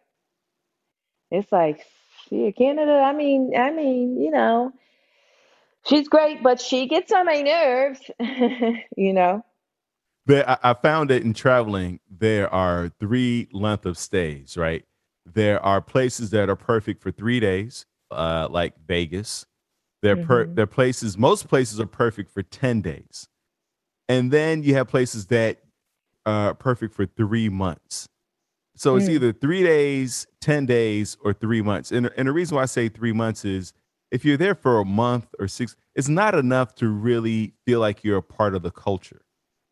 [1.32, 1.86] it's like,
[2.30, 2.92] yeah, Canada.
[2.92, 4.72] I mean, I mean, you know,
[5.88, 8.00] she's great, but she gets on my nerves,
[8.98, 9.46] you know.
[10.26, 14.84] But I found that in traveling, there are three length of stays, right?
[15.26, 19.46] There are places that are perfect for three days, uh, like Vegas.
[20.02, 20.56] They're per- mm-hmm.
[20.56, 21.18] they're places.
[21.18, 23.28] Most places are perfect for ten days,
[24.08, 25.62] and then you have places that
[26.26, 28.08] are perfect for three months.
[28.76, 29.14] So it's mm.
[29.14, 31.92] either three days, ten days, or three months.
[31.92, 33.74] And and the reason why I say three months is
[34.12, 38.04] if you're there for a month or six, it's not enough to really feel like
[38.04, 39.25] you're a part of the culture.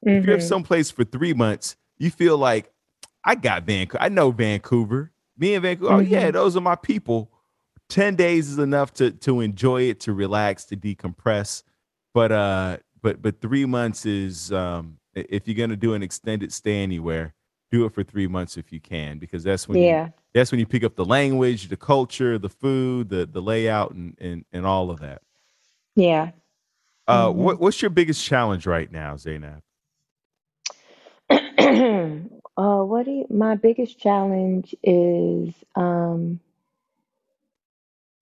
[0.06, 0.10] Mm-hmm.
[0.10, 0.47] If you're mm-hmm.
[0.47, 2.72] someplace for three months, you feel like
[3.24, 4.04] I got Vancouver.
[4.04, 5.12] I know Vancouver.
[5.38, 5.91] Me and Vancouver.
[5.91, 5.99] Mm-hmm.
[5.99, 6.32] Oh yeah, mm-hmm.
[6.32, 7.32] those are my people.
[7.89, 11.64] Ten days is enough to to enjoy it, to relax, to decompress.
[12.14, 16.84] But uh, but but three months is um, if you're gonna do an extended stay
[16.84, 17.34] anywhere,
[17.72, 20.06] do it for three months if you can, because that's when yeah.
[20.06, 23.91] You, that's when you pick up the language, the culture, the food, the the layout,
[23.91, 25.22] and and and all of that.
[25.95, 26.32] Yeah.
[27.08, 27.39] Uh, mm-hmm.
[27.39, 29.62] what, what's your biggest challenge right now, Zainab?
[31.60, 36.39] uh, what do you, my biggest challenge is, um,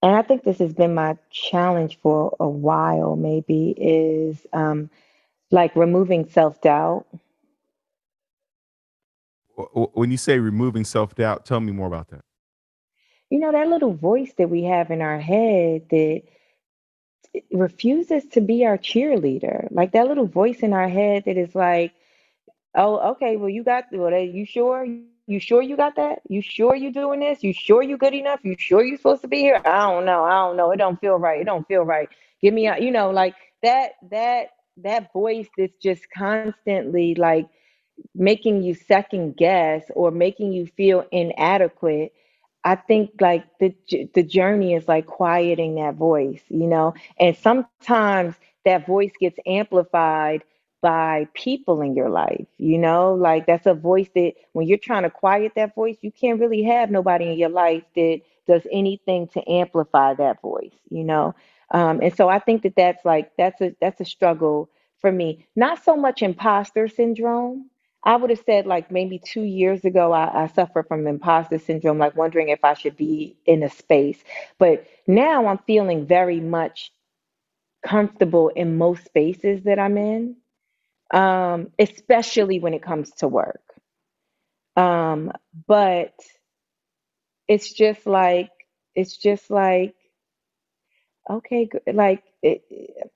[0.03, 4.89] and I think this has been my challenge for a while, maybe, is um,
[5.51, 7.05] like removing self doubt.
[9.73, 12.21] When you say removing self doubt, tell me more about that.
[13.29, 16.23] You know, that little voice that we have in our head that
[17.51, 21.93] refuses to be our cheerleader, like that little voice in our head that is like,
[22.75, 23.35] Oh, okay.
[23.37, 23.85] Well, you got.
[23.91, 24.85] Well, you sure?
[24.85, 26.21] You sure you got that?
[26.29, 27.43] You sure you doing this?
[27.43, 28.41] You sure you good enough?
[28.43, 29.61] You sure you supposed to be here?
[29.65, 30.23] I don't know.
[30.23, 30.71] I don't know.
[30.71, 31.39] It don't feel right.
[31.41, 32.07] It don't feel right.
[32.41, 32.77] Give me a.
[32.77, 33.93] You know, like that.
[34.09, 37.47] That that voice that's just constantly like
[38.15, 42.13] making you second guess or making you feel inadequate.
[42.63, 43.73] I think like the
[44.13, 46.93] the journey is like quieting that voice, you know.
[47.19, 50.43] And sometimes that voice gets amplified
[50.81, 52.47] by people in your life.
[52.57, 56.11] You know, like that's a voice that when you're trying to quiet that voice, you
[56.11, 61.03] can't really have nobody in your life that does anything to amplify that voice, you
[61.03, 61.35] know?
[61.71, 64.69] Um, and so I think that that's like, that's a, that's a struggle
[64.99, 65.47] for me.
[65.55, 67.69] Not so much imposter syndrome.
[68.03, 71.99] I would have said like maybe two years ago, I, I suffered from imposter syndrome,
[71.99, 74.23] like wondering if I should be in a space.
[74.57, 76.91] But now I'm feeling very much
[77.85, 80.35] comfortable in most spaces that I'm in
[81.13, 83.61] um, especially when it comes to work.
[84.77, 85.31] Um,
[85.67, 86.13] but
[87.47, 88.51] it's just like,
[88.95, 89.95] it's just like,
[91.29, 92.63] okay, like, it,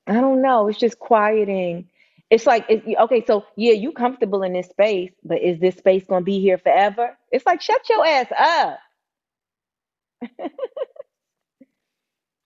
[0.08, 1.90] I don't know, it's just quieting.
[2.30, 6.06] It's like, it, okay, so yeah, you comfortable in this space, but is this space
[6.06, 7.18] going to be here forever?
[7.32, 8.80] It's like, shut your ass up.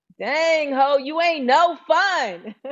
[0.20, 2.56] Dang, ho, you ain't no fun.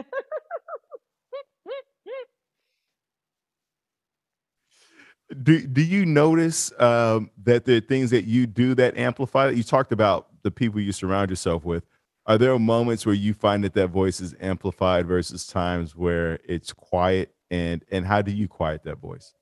[5.43, 9.63] do do you notice um, that are things that you do that amplify that You
[9.63, 11.85] talked about the people you surround yourself with.
[12.25, 16.73] Are there moments where you find that that voice is amplified versus times where it's
[16.73, 17.33] quiet?
[17.49, 19.33] And and how do you quiet that voice?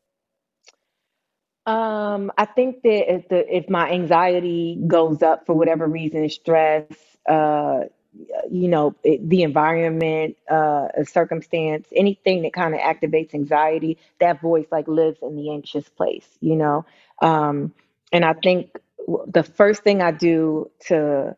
[1.66, 6.86] Um, I think that if the if my anxiety goes up for whatever reason, stress,
[7.28, 7.86] uh,
[8.52, 14.42] you know, it, the environment, uh, a circumstance, anything that kind of activates anxiety, that
[14.42, 16.86] voice like lives in the anxious place, you know?
[17.22, 17.74] Um,
[18.12, 18.80] and I think
[19.28, 21.36] the first thing I do to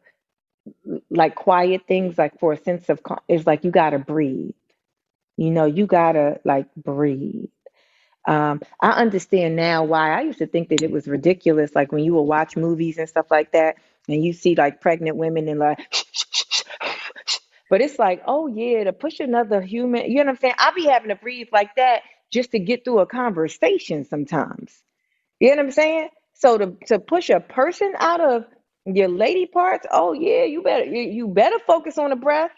[1.09, 4.55] like quiet things, like for a sense of, calm, is like, you got to breathe,
[5.37, 7.49] you know, you got to like breathe.
[8.27, 11.75] Um, I understand now why I used to think that it was ridiculous.
[11.75, 13.77] Like when you will watch movies and stuff like that,
[14.09, 15.79] and you see like pregnant women and like,
[17.69, 20.55] but it's like, oh yeah, to push another human, you know what I'm saying?
[20.57, 22.01] I'll be having to breathe like that
[22.31, 24.73] just to get through a conversation sometimes.
[25.39, 26.09] You know what I'm saying?
[26.33, 28.45] So to to push a person out of
[28.85, 32.51] your lady parts, oh yeah, you better you, you better focus on the breath.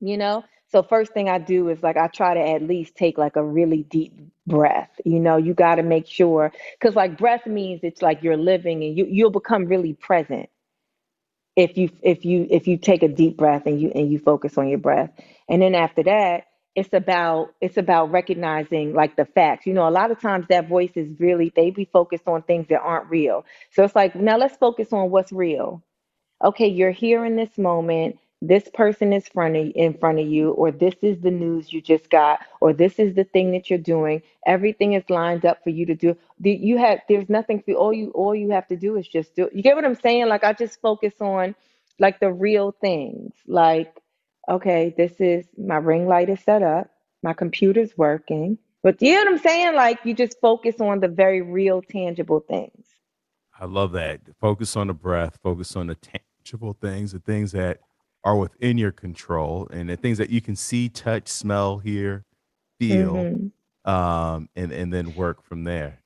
[0.00, 0.44] You know?
[0.70, 3.44] So first thing I do is like I try to at least take like a
[3.44, 4.14] really deep
[4.46, 4.90] breath.
[5.04, 8.84] You know, you got to make sure cuz like breath means it's like you're living
[8.84, 10.50] and you you'll become really present
[11.58, 14.58] if you if you if you take a deep breath and you and you focus
[14.58, 15.10] on your breath.
[15.50, 16.44] And then after that
[16.76, 19.66] it's about it's about recognizing like the facts.
[19.66, 22.68] You know a lot of times that voice is really they be focused on things
[22.70, 23.46] that aren't real.
[23.72, 25.84] So it's like now let's focus on what's real.
[26.44, 30.50] Okay you're here in this moment this person is front of, in front of you
[30.50, 33.78] or this is the news you just got or this is the thing that you're
[33.78, 34.22] doing.
[34.46, 36.16] Everything is lined up for you to do.
[36.42, 39.50] You have there's nothing for all you all you have to do is just do
[39.52, 40.28] you get what i'm saying?
[40.28, 41.54] Like i just focus on
[41.98, 43.32] like the real things.
[43.46, 43.92] Like
[44.48, 46.90] okay this is my ring light is set up
[47.24, 48.58] my computer's working.
[48.84, 49.74] But you know what i'm saying?
[49.74, 52.86] Like you just focus on the very real tangible things.
[53.60, 54.20] I love that.
[54.40, 57.80] Focus on the breath focus on the tangible things the things that
[58.24, 62.24] are within your control and the things that you can see, touch, smell, hear,
[62.78, 63.90] feel, mm-hmm.
[63.90, 66.00] um, and and then work from there.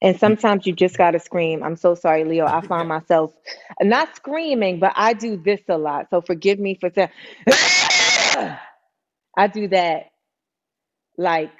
[0.00, 1.62] And sometimes you just gotta scream.
[1.62, 2.46] I'm so sorry, Leo.
[2.46, 3.32] I find myself
[3.80, 6.08] not screaming, but I do this a lot.
[6.10, 7.10] So forgive me for saying.
[9.34, 10.10] I do that,
[11.16, 11.52] like,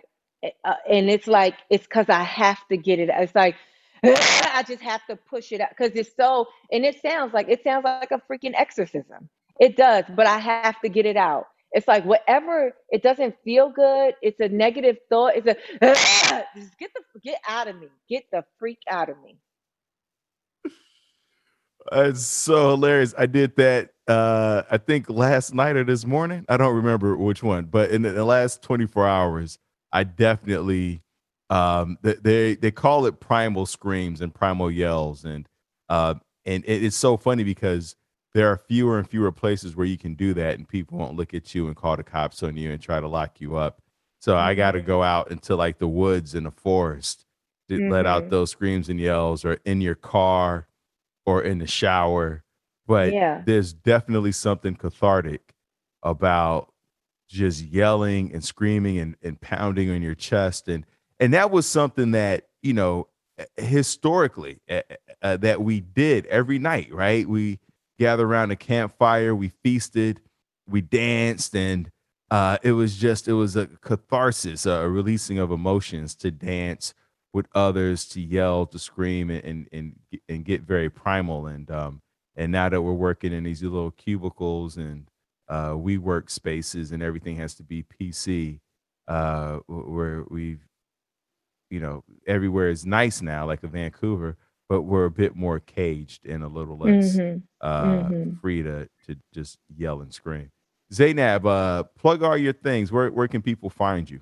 [0.42, 3.08] eh, uh, and it's like it's because I have to get it.
[3.10, 3.56] It's like
[4.04, 7.62] I just have to push it out because it's so, and it sounds like it
[7.62, 9.28] sounds like a freaking exorcism.
[9.60, 11.46] It does, but I have to get it out.
[11.72, 14.14] It's like whatever it doesn't feel good.
[14.22, 15.34] It's a negative thought.
[15.36, 15.56] It's a
[16.56, 17.88] just get the get out of me.
[18.08, 19.38] Get the freak out of me.
[21.92, 23.14] It's so hilarious.
[23.18, 26.44] I did that uh I think last night or this morning.
[26.48, 29.58] I don't remember which one, but in the, the last 24 hours,
[29.92, 31.02] I definitely
[31.50, 35.48] um they they call it primal screams and primal yells and
[35.88, 36.14] uh
[36.46, 37.96] and it's so funny because
[38.34, 41.34] there are fewer and fewer places where you can do that and people won't look
[41.34, 43.82] at you and call the cops on you and try to lock you up.
[44.20, 44.86] So I got to mm-hmm.
[44.86, 47.26] go out into like the woods in the forest
[47.68, 47.92] to mm-hmm.
[47.92, 48.30] let out mm-hmm.
[48.30, 50.66] those screams and yells or in your car
[51.26, 52.42] or in the shower.
[52.86, 53.42] But yeah.
[53.44, 55.54] there's definitely something cathartic
[56.02, 56.72] about
[57.28, 60.68] just yelling and screaming and, and pounding on your chest.
[60.68, 60.86] And,
[61.20, 63.08] and that was something that, you know,
[63.56, 64.82] historically uh,
[65.20, 67.28] uh, that we did every night, right?
[67.28, 67.58] We,
[67.98, 69.34] gathered around a campfire.
[69.34, 70.20] We feasted,
[70.68, 71.90] we danced, and
[72.30, 76.94] uh, it was just it was a catharsis, a releasing of emotions to dance
[77.32, 79.96] with others, to yell, to scream, and and
[80.28, 81.46] and get very primal.
[81.46, 82.00] And um,
[82.36, 85.08] and now that we're working in these little cubicles and
[85.48, 88.60] uh, we work spaces and everything has to be PC,
[89.08, 90.66] uh, where we've
[91.70, 94.36] you know everywhere is nice now, like a Vancouver
[94.72, 97.40] but we're a bit more caged and a little less mm-hmm.
[97.60, 98.36] Uh, mm-hmm.
[98.40, 100.50] free to to just yell and scream.
[100.90, 102.90] Zainab, uh, plug all your things.
[102.90, 104.20] Where where can people find you?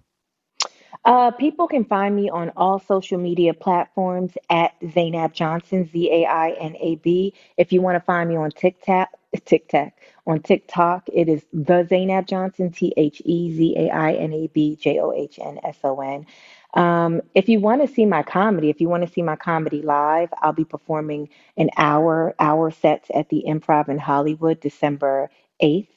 [1.04, 6.26] Uh, people can find me on all social media platforms at Zainab Johnson, Z A
[6.26, 7.32] I N A B.
[7.56, 9.08] If you want to find me on TikTok,
[9.44, 9.92] TikTok
[10.26, 14.48] on TikTok, it is the Zainab Johnson, T H E Z A I N A
[14.48, 16.26] B J O H N S O N.
[16.74, 19.82] Um, if you want to see my comedy, if you want to see my comedy
[19.82, 25.30] live, I'll be performing an hour, hour sets at the Improv in Hollywood, December
[25.62, 25.88] 8th.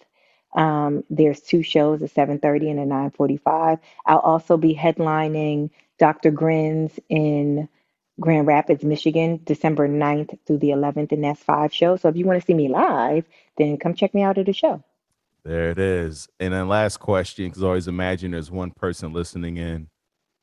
[0.55, 3.79] Um, there's two shows, a 7:30 and a 9:45.
[4.05, 6.31] I'll also be headlining Dr.
[6.31, 7.67] Grins in
[8.19, 12.01] Grand Rapids, Michigan, December 9th through the 11th, and that's five shows.
[12.01, 13.25] So if you want to see me live,
[13.57, 14.83] then come check me out at the show.
[15.43, 16.29] There it is.
[16.39, 19.89] And then last question, because I always imagine there's one person listening in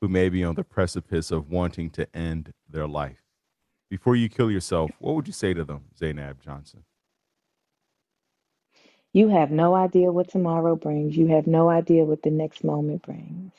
[0.01, 3.21] who may be on the precipice of wanting to end their life.
[3.89, 6.83] Before you kill yourself, what would you say to them, Zainab Johnson?
[9.13, 11.15] You have no idea what tomorrow brings.
[11.15, 13.51] You have no idea what the next moment brings.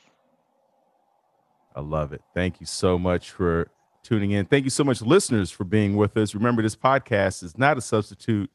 [1.76, 2.22] I love it.
[2.34, 3.68] Thank you so much for
[4.02, 4.46] tuning in.
[4.46, 6.34] Thank you so much, listeners, for being with us.
[6.34, 8.50] Remember, this podcast is not a substitute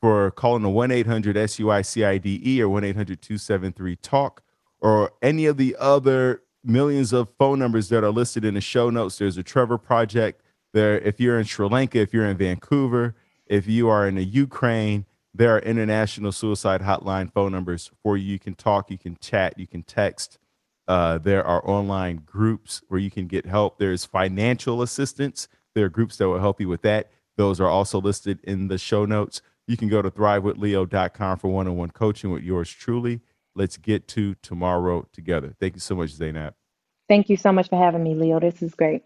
[0.00, 4.42] for calling the 1 800 SUICIDE or 1 800 273 TALK
[4.80, 8.90] or any of the other millions of phone numbers that are listed in the show
[8.90, 9.18] notes.
[9.18, 10.42] There's a Trevor Project.
[10.72, 13.14] There, if you're in Sri Lanka, if you're in Vancouver,
[13.46, 18.32] if you are in the Ukraine, there are international suicide hotline phone numbers for you.
[18.32, 20.38] You can talk, you can chat, you can text.
[20.88, 23.78] Uh, there are online groups where you can get help.
[23.78, 25.48] There's financial assistance.
[25.74, 27.10] There are groups that will help you with that.
[27.36, 29.42] Those are also listed in the show notes.
[29.66, 33.20] You can go to thrivewithleo.com for one on one coaching with yours truly.
[33.56, 35.54] Let's get to tomorrow together.
[35.58, 36.54] Thank you so much, Zainab.
[37.08, 38.38] Thank you so much for having me, Leo.
[38.38, 39.02] This is great.